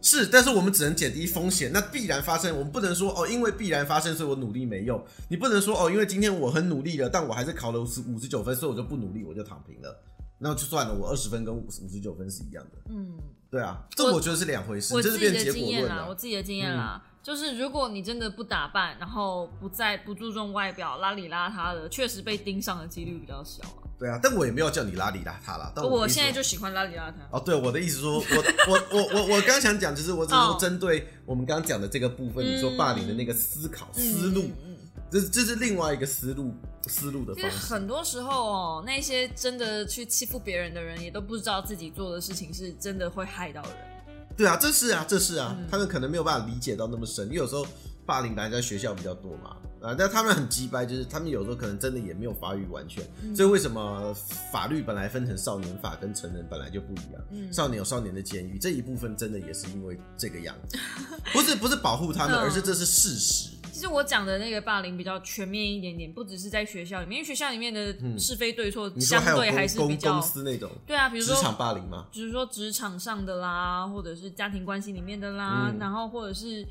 [0.00, 5.04] 是，但是我们只能减低风险，那必然发生，我们不能说哦，因为必然发生，所以我努力没用。
[5.28, 10.00] 你不能说哦，因为今天我很努力了，但我还是考了五十五十九分，所以我就不努力，我就躺平了，
[10.38, 12.78] 那就算了，我二十分跟五十五十九分是一样的。
[12.88, 13.18] 嗯，
[13.50, 16.14] 对啊，这我我觉得是两回事，我这自己的是变结果经验啦，论了我。
[16.14, 23.86] 自己的经验啦，就是如果你真的不打扮，然后不再不注重外表，邋里邋遢的，确实被盯上的几率比较小啊。
[23.96, 25.72] 对啊，但我也没有叫你邋里邋遢啦。
[25.76, 27.14] 但我现在就喜欢邋里邋遢。
[27.30, 28.22] 哦，对，我的意思说，我
[28.66, 34.76] 我我我我刚想讲，就是我只是针对我们刚刚讲的这个部分，你说霸凌的那个思考思路，嗯嗯
[35.08, 36.52] 这这是另外一个思路
[36.88, 37.56] 思路的方式。
[37.56, 43.91] 很多时候哦，那些真的去欺负别人的人，也都不知道自己做的事情是真的会害到人。
[44.36, 47.66] 对啊，这是啊，这是啊，嗯他们可能没有办法理解到那么深，因为有时候
[48.04, 54.14] 霸凌本来在学校比较多嘛，啊，但他们很鸡掰，就是他们有时候可能真的也没有发育完全，嗯所以为什么
[54.50, 57.22] 法律本来分成少年法跟成人本来就不一样？
[57.30, 60.76] 嗯少年有少年的监狱，这一部分真的也是因为这个样子，
[61.32, 63.50] 不是不是保护他们，嗯而是这是事实。
[63.82, 72.06] 其实我讲的那个霸凌比较全面一点点，不只是在学校里面，因为学校里面的是非对错相对还是公公比较公司那种对啊，比如说职场霸凌嘛？
[72.12, 76.64] 比如说职场上的啦，或者是家庭关系里面的啦，嗯然后或者是。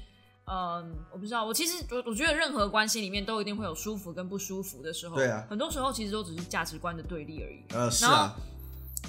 [0.46, 1.46] 嗯，我不知道。
[1.46, 5.16] 我其实我我觉得任何关系里面都一定会有舒服跟不舒服的时候。
[5.16, 7.64] 对啊很多时候其实都只是价值观的对立而已。
[7.74, 8.36] 呃，是然后啊，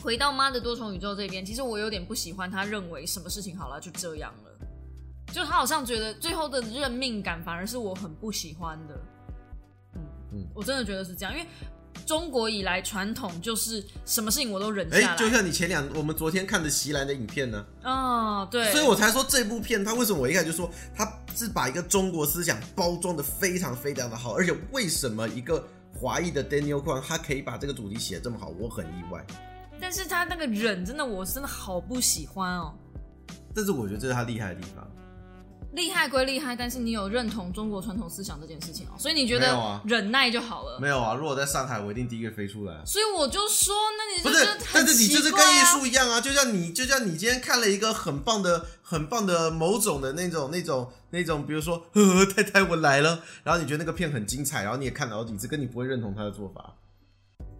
[0.03, 4.42] 回到妈的多重宇宙这边，其实我有点不喜欢他认为什么事情好了就这样了，
[5.33, 8.95] 就他好像觉得最后的认命感反而是我很不喜欢的。
[9.95, 10.01] 嗯嗯
[10.35, 11.47] 嗯，我真的觉得是这样，因为
[12.07, 15.17] 中国以来传统就是什么事情我都忍下哎、来。
[15.17, 29.25] 就像你前两我们昨天看的席兰的影片呢，哦，对，所以我才说这部片他为什么我一开始就说他是把一个中国思想包装的非常非常的好，而且为什么一个华裔的 Daniel Kwan 他可以把这个主题写得这么好，我很意外。
[29.81, 32.75] 但是他那个忍真的我真的好不喜欢哦。
[33.55, 34.91] 但是我觉得这是他厉害的地方。
[35.73, 40.79] 厉害归厉害，但是你有认同中国传统思想这件事情哦，所以你觉得忍耐就好了。
[40.79, 42.83] 没有啊，如果在上海，我一定第一个飞出来啊。
[42.85, 56.75] 所以我就说，那你不，就是很但是你就是跟艺术一样啊，就像你，就像你今天看了一个很棒的、很棒的某种的那种、那种、那种，比如说，呵呵，太太我来了，然后你觉得那个片很精彩，然后你也看了好几次，跟你不会认同他的做法。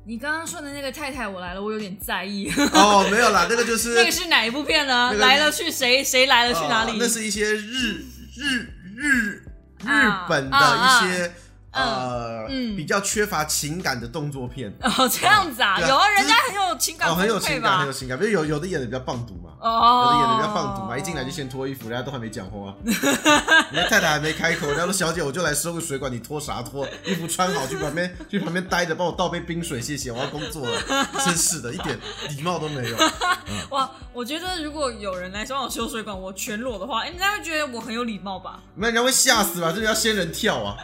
[0.05, 2.51] 你刚刚说的那个太太我来了，我有点在意。
[2.75, 5.11] 哦，没有啦，那个就是 那个是哪一部片呢？
[5.13, 6.03] 那个来了去谁？
[6.03, 6.93] 谁来了去哪里？
[6.93, 8.05] 呃那是一些日
[8.37, 9.53] 日日
[9.85, 11.33] 日啊本的啊一些、
[11.71, 14.73] 呃、嗯比较缺乏情感的动作片。
[14.83, 17.93] 哦，这样子啊，有啊，人家很有情感哦，很有情感，很有？
[17.93, 26.87] 情感，比如有有的演的比较棒读嘛，哦，有的演的比较棒读嘛，一进来就先脱衣服，人家都还没讲话， 人家太太还没开口，人家说小姐，我就来收个水管，你脱啥脱？
[27.05, 30.83] 衣服穿好，去旁边去旁边待着，帮我倒杯冰水，谢谢，我要工作了。
[31.25, 31.99] 真是的，一点
[32.29, 32.97] 礼貌都没有。
[33.71, 38.61] 哇，我觉得如果有人来帮我修水管，我全裸的话，人家会觉得我很有礼貌吧？
[38.75, 39.73] 没人家会吓死吧？
[39.75, 40.77] 这个要仙人跳啊！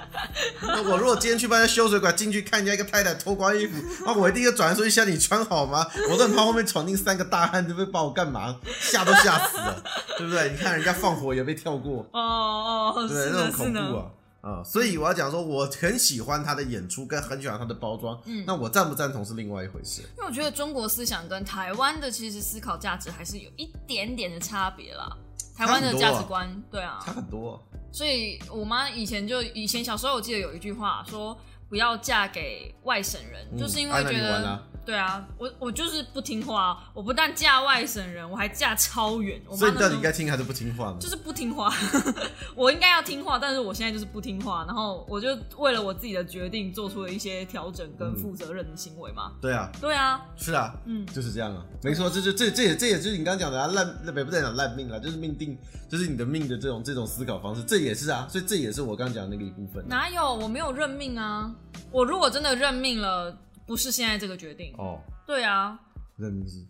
[0.63, 5.87] 那我如果今天去帮人家修水管，进去看人家一个太太脱光衣服，啊，我第一个转来说一下你穿好吗？
[6.11, 7.91] 我都很怕后面闯进三个大汉，对不对？
[7.91, 8.57] 把我干嘛？
[8.81, 9.83] 吓都吓死了，
[10.17, 10.51] 对不对？
[10.51, 13.53] 你看人家放火也被跳过，哦哦，对，那种。
[13.53, 14.11] 恐怖啊！
[14.41, 18.19] 啊、所以我要讲说，我很喜欢他的演出，跟很喜欢他的包装。
[18.25, 20.01] 嗯那我赞不赞同是另外一回事。
[20.17, 25.11] 因为我觉得中国思想跟台湾的其实思考价值还是有一点点的差别啦。
[25.57, 27.61] 台湾的价值观，对啊，差很多、
[27.93, 31.37] 所以我妈以前就以前小时候我记得有一句话说
[31.69, 39.39] 不要嫁给外省人，嗯就是因为觉得、对啊，我我就是不听话，我不但嫁外省人，我还嫁超远。
[39.55, 40.97] 所以你到底那时候该听还是不听话呢？
[40.99, 41.71] 就是不听话，
[42.57, 49.33] 我应该要听话，但是我现在就是不听话，然后我就为了我自己的决定做出了一些调整跟负责任的行为嘛。
[49.43, 59.87] 对啊，对啊，是啊，嗯就是这样啊，没错，这就这这也这也就是你刚刚讲的啊，烂那不不在讲烂命了，就是命定，就是你的命的这种这种思考方式，这也是啊，所以这也是我刚刚讲的那个一部分啊。
[59.91, 61.55] 哪有我没有认命啊？
[61.91, 63.37] 我如果真的认命了，
[63.69, 64.75] 不是现在这个决定。
[64.79, 65.79] 哦，对啊，
[66.17, 66.65] 认命是，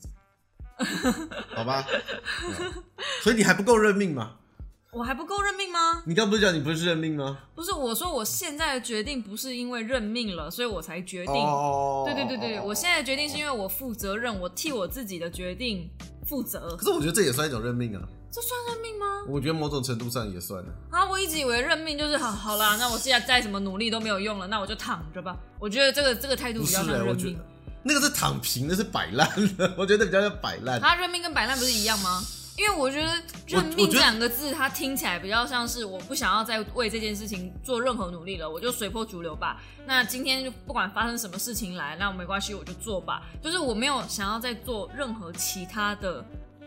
[1.55, 2.85] 好吧，哦
[3.23, 4.37] 所以你还不够认命嘛？
[4.91, 6.03] 我还不够认命吗？
[6.07, 7.39] 你刚不是讲你不是认命吗？
[7.55, 11.35] 不是，我说我现在的决定不是因为认命了，所以我才决定。
[11.35, 15.89] 哦，对对对对，哦我现在的决定是因为我负责任，我替我自己的决定
[16.27, 16.85] 负责可。
[16.85, 18.01] 是我觉得这也算一种认命啊，
[18.33, 19.07] 这算认命吗？
[19.29, 20.65] 我觉得某种程度上也算。
[20.91, 25.37] 啊，我一直以为认命就是好好啦，那我现在再怎么努力都没有用了，那我就躺着吧。
[25.61, 27.39] 我觉得这个这个态度比较像认命。
[27.83, 29.29] 那个是躺平，那是摆烂，
[29.77, 30.81] 我觉得比较像摆烂。
[30.81, 32.23] 他认命跟摆烂不是一样吗？
[32.59, 39.63] 因为我觉得认命这两个字，它听起来比较像是我不想要再为这件事情做任何努力了，我就随波逐流吧。
[39.87, 43.23] 那今天就不管发生什么事情来，那没关系，我就做吧。
[43.41, 46.25] 就是我没有想要再做任何其他的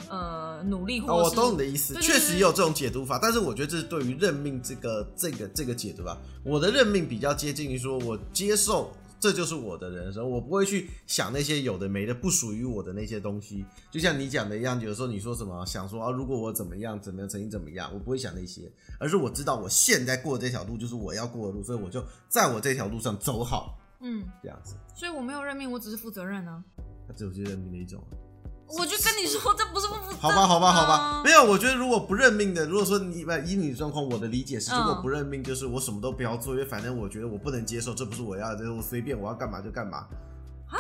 [0.08, 6.18] 呃努力，或哦，我是、懂你的意思，确实也有这种解读法，但是我觉得这是对于认命这个这个这个解读吧。
[6.46, 8.90] 我的认命比较接近于说我接受
[9.22, 13.64] 这就是我的人生，我不会去想那些有的没的不属于我的那些东西。
[13.92, 18.64] 就像你讲的一样，有时候你说什么想说啊，如果我怎么样怎么样，曾经怎么样，我不会想那些，
[19.00, 24.74] 而是我知道我现在过的这条路就是我要过的路，所以我就在我这条路上走好，嗯，这样子。
[24.96, 26.64] 所以我没有认命，我只是负责任呢、
[27.08, 28.04] 那这就是认命的一种。
[28.80, 40.08] 我就跟你说，这不是不负责好吧，好吧，好吧，啊没有，我觉得如果不认命的，如果说你以你的状况，我的理解是，嗯如果不认命，就是我什么都不要做，因为反正我觉得我不能接受，这不是我要的，我随便我要干嘛就干嘛。
[40.70, 40.80] 啊，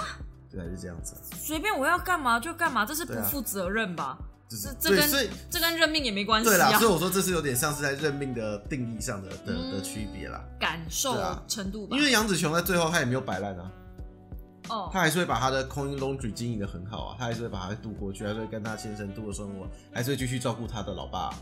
[0.50, 4.18] 对啊，就这样子，随便我要干嘛就干嘛，这是不负责任吧？
[4.48, 6.92] 就是这跟这跟认命也没关系对啦，啊所以。
[6.92, 9.72] 我说这是有点像是在认命的定义上的的嗯。
[9.72, 11.16] 的区别啦，感受
[11.48, 13.72] 程度吧，因为杨紫琼在最后她也没有摆烂啊，
[14.72, 21.34] 哦，她还是会把他的空运 laundry 经营的很好啊，他还是会把它渡过去，还是会跟他先生度过生活，还是会继续照顾他的老爸，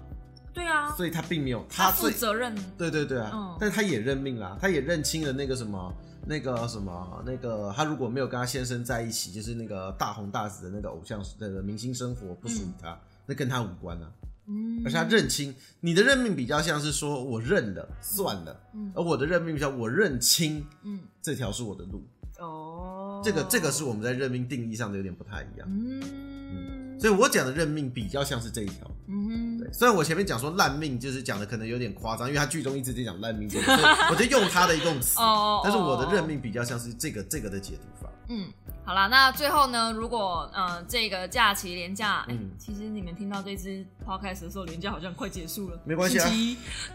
[0.53, 3.57] 对啊，所以他并没有他负责任，对对对啊，嗯。
[3.59, 5.93] 但他也认命啦，他也认清了那个什么，
[6.25, 14.11] 那个什么，那个他如果没有跟他先生在一起，就是那个大红大紫的那个偶像那个明星生活不属于他，那跟他无关啊。
[14.51, 18.91] 嗯，而且他认清你的认命比较像是说我认了算了，嗯。
[18.95, 22.03] 而我的认命比较我认清嗯，这条是我的路，
[22.39, 25.67] 哦，这个这个是我们在任命定义上的有点不太一样。
[25.67, 29.71] 嗯，所以我讲的任命比较像是这一条，嗯哼，对。
[29.71, 35.19] 虽然我前面讲说烂命，就是讲的可能有点夸张，因为他剧中一直在讲烂命这个，所以我就用他的一个词。
[35.21, 38.09] 哦，但是我的认哦，命比较像是这个这个的解读法。
[38.31, 38.47] 嗯，
[38.85, 46.29] 好啦，那最后呢，如果呃这个假期连假，哎、嗯其实你们听到这支 podcast 的时候，连假好像快结束了，没关系啊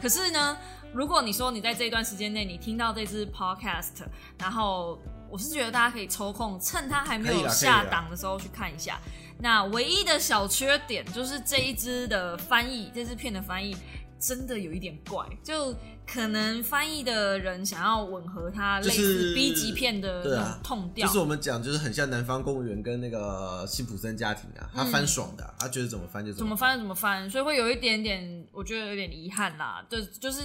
[0.00, 0.56] 可是呢，
[0.92, 4.04] 如果你说你在这一段时间内你听到这支 podcast，
[4.38, 4.96] 然后
[5.34, 9.00] 我是觉得大家可以抽空趁它还没有下档的时候去看一下。
[9.40, 13.76] 那唯一的小缺点就是这一支的翻译，这支片的翻译
[14.20, 15.74] 真的有一点怪，就
[16.06, 29.84] 可能翻译的人想要吻合它类似 B 级片的那种痛调，就是我们讲，就是很像南方公务员跟那个辛普森家庭啊，他翻爽的啊、他觉得怎么翻就么怎么翻就怎么翻，所以会有一点点，我觉得有点遗憾啦。
[29.90, 30.42] 就就是，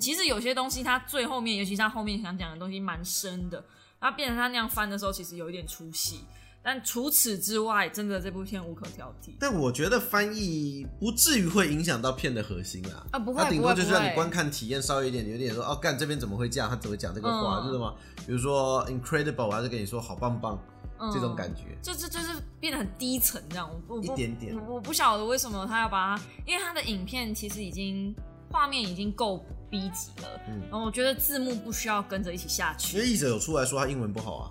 [0.00, 3.64] 其实有些东西它最后面，尤其是它后面想讲的东西蛮深的，
[4.04, 6.20] 它变成他那样翻的时候，其实有一点出戏。
[6.62, 9.32] 但除此之外，真的这部片无可挑剔。
[9.40, 13.06] 但我觉得翻译不至于会影响到片的核心啊。
[13.12, 16.68] 啊不会它顶多就是让你观看体验稍微有点有点说哦，干这边怎么会这样？
[16.68, 17.60] 他怎么讲这个话？
[17.60, 17.96] 嗯就是什么，
[18.26, 20.62] 比如说 incredible，还是跟你说好棒棒、
[21.00, 21.62] 嗯这种感觉。
[21.80, 28.14] 就就就是变得很低沉这样，我我不一点点我我不晓得为什么他要把它，因为他的影片其实已经
[28.50, 29.42] 画面已经够
[29.74, 33.10] 逼急了，嗯然后我觉得字幕不需要跟着一起下去因为。
[33.10, 34.50] 译者有出来说他英文不好啊，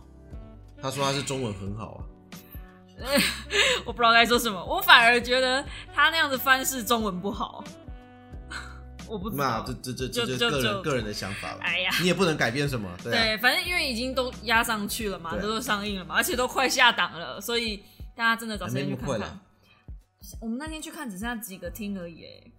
[0.82, 1.99] 他说他是中文很好啊。
[3.86, 5.63] 我不知道该说什么，我反而觉得
[5.93, 7.63] 他那样子翻是中文不好，
[9.07, 9.93] 我不知道那这。
[9.93, 11.59] 这这这个人个人的想法了。
[11.61, 13.24] 哎呀你也不能改变什么，对啊。
[13.24, 17.82] 对，反正因为已经都压上去了嘛，对啊都上映了嘛，而且都快下档了，所以
[18.13, 19.39] 大家真的找时间去看看。
[20.41, 22.51] 我们那天去看只剩下几个厅而已，哎，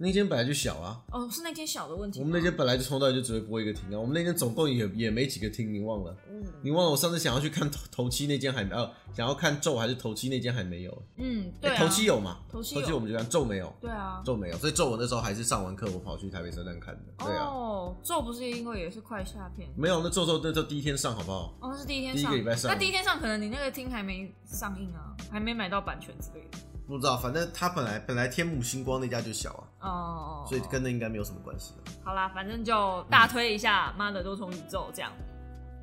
[0.00, 2.20] 那间本来就小啊，哦，是那间小的问题。
[2.20, 6.16] 我们那间本来就从头到就只会播一个厅啊，我们那间总共也也没几个厅，你忘了？
[6.30, 11.02] 嗯你忘了我上次想要去看头头七那间还没，呃，想要看咒还是头七那间还没有？
[11.16, 12.38] 嗯，对头七有嘛？
[12.48, 14.22] 头七有头七我们就看咒没有，对啊。
[14.24, 19.68] 咒没有，所以咒我那时候还是上完课我跑去台北车站看的，对啊，哦，咒不是因为也是快下片。
[19.76, 21.54] 没有那咒咒那就第一天上好不好？
[21.60, 26.58] 哦，那是第一天第一上，个礼拜上那第一天上可能你那个厅还没上映啊，还没买到版权之类的。
[26.88, 31.92] 不知道，反正他本来本来天母星光那家就小啊，哦，所以跟那应该没有什么关系的。
[32.02, 35.12] 好啦，反正就大推一下《妈的多重宇宙》这样。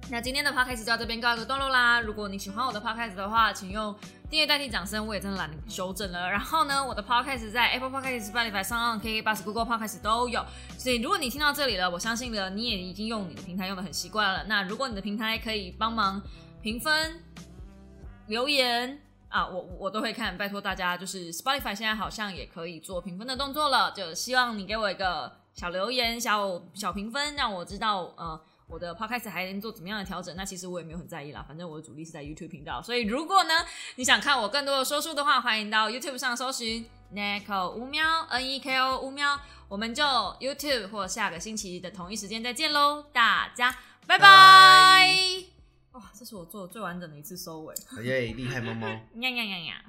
[0.09, 1.99] 那今天的 podcast 就到这边告一个段落啦。
[1.99, 3.95] 如果你喜欢我的 podcast 的话，请用
[4.29, 6.29] 订阅代替掌声，我也真的懒得修正了。
[6.29, 10.45] 然后呢，我的 podcast 在 Apple Podcast、Spotify、上 KK Bus、Google Podcast 都有。
[10.77, 14.43] 所以如果你听到这里了，我相信了你也已经用你的平台用的很习惯了。
[14.43, 16.21] 那如果你的平台可以帮忙
[16.61, 17.19] 评分、
[18.27, 18.99] 留言
[19.35, 20.37] 啊，我我都会看。
[20.37, 30.33] 拜托大家，就是 Spotify 现在好像也可以做评分的动作了，就希望你给我一个小留言、小小评分，让我知道呃我的 Podcast 还能做怎么样的调整。
[30.37, 32.81] 那其实我也没有很在意啦，反正我的主力是在 YouTube 频道。
[32.81, 33.53] 所以如果呢
[33.95, 40.01] 你想看我更多的说书的话，欢迎到 YouTube 上搜寻 Neko 乌喵 N E K O 乌喵，我们就
[40.39, 43.75] YouTube 或下个星期的同一时间再见喽，大家
[44.07, 44.25] 拜拜。
[44.25, 45.54] 拜
[45.95, 47.73] 哇，这是我做的最完整的一次收尾。
[48.03, 48.87] 耶，厉害猫猫。
[48.87, 49.85] 呀呀呀呀！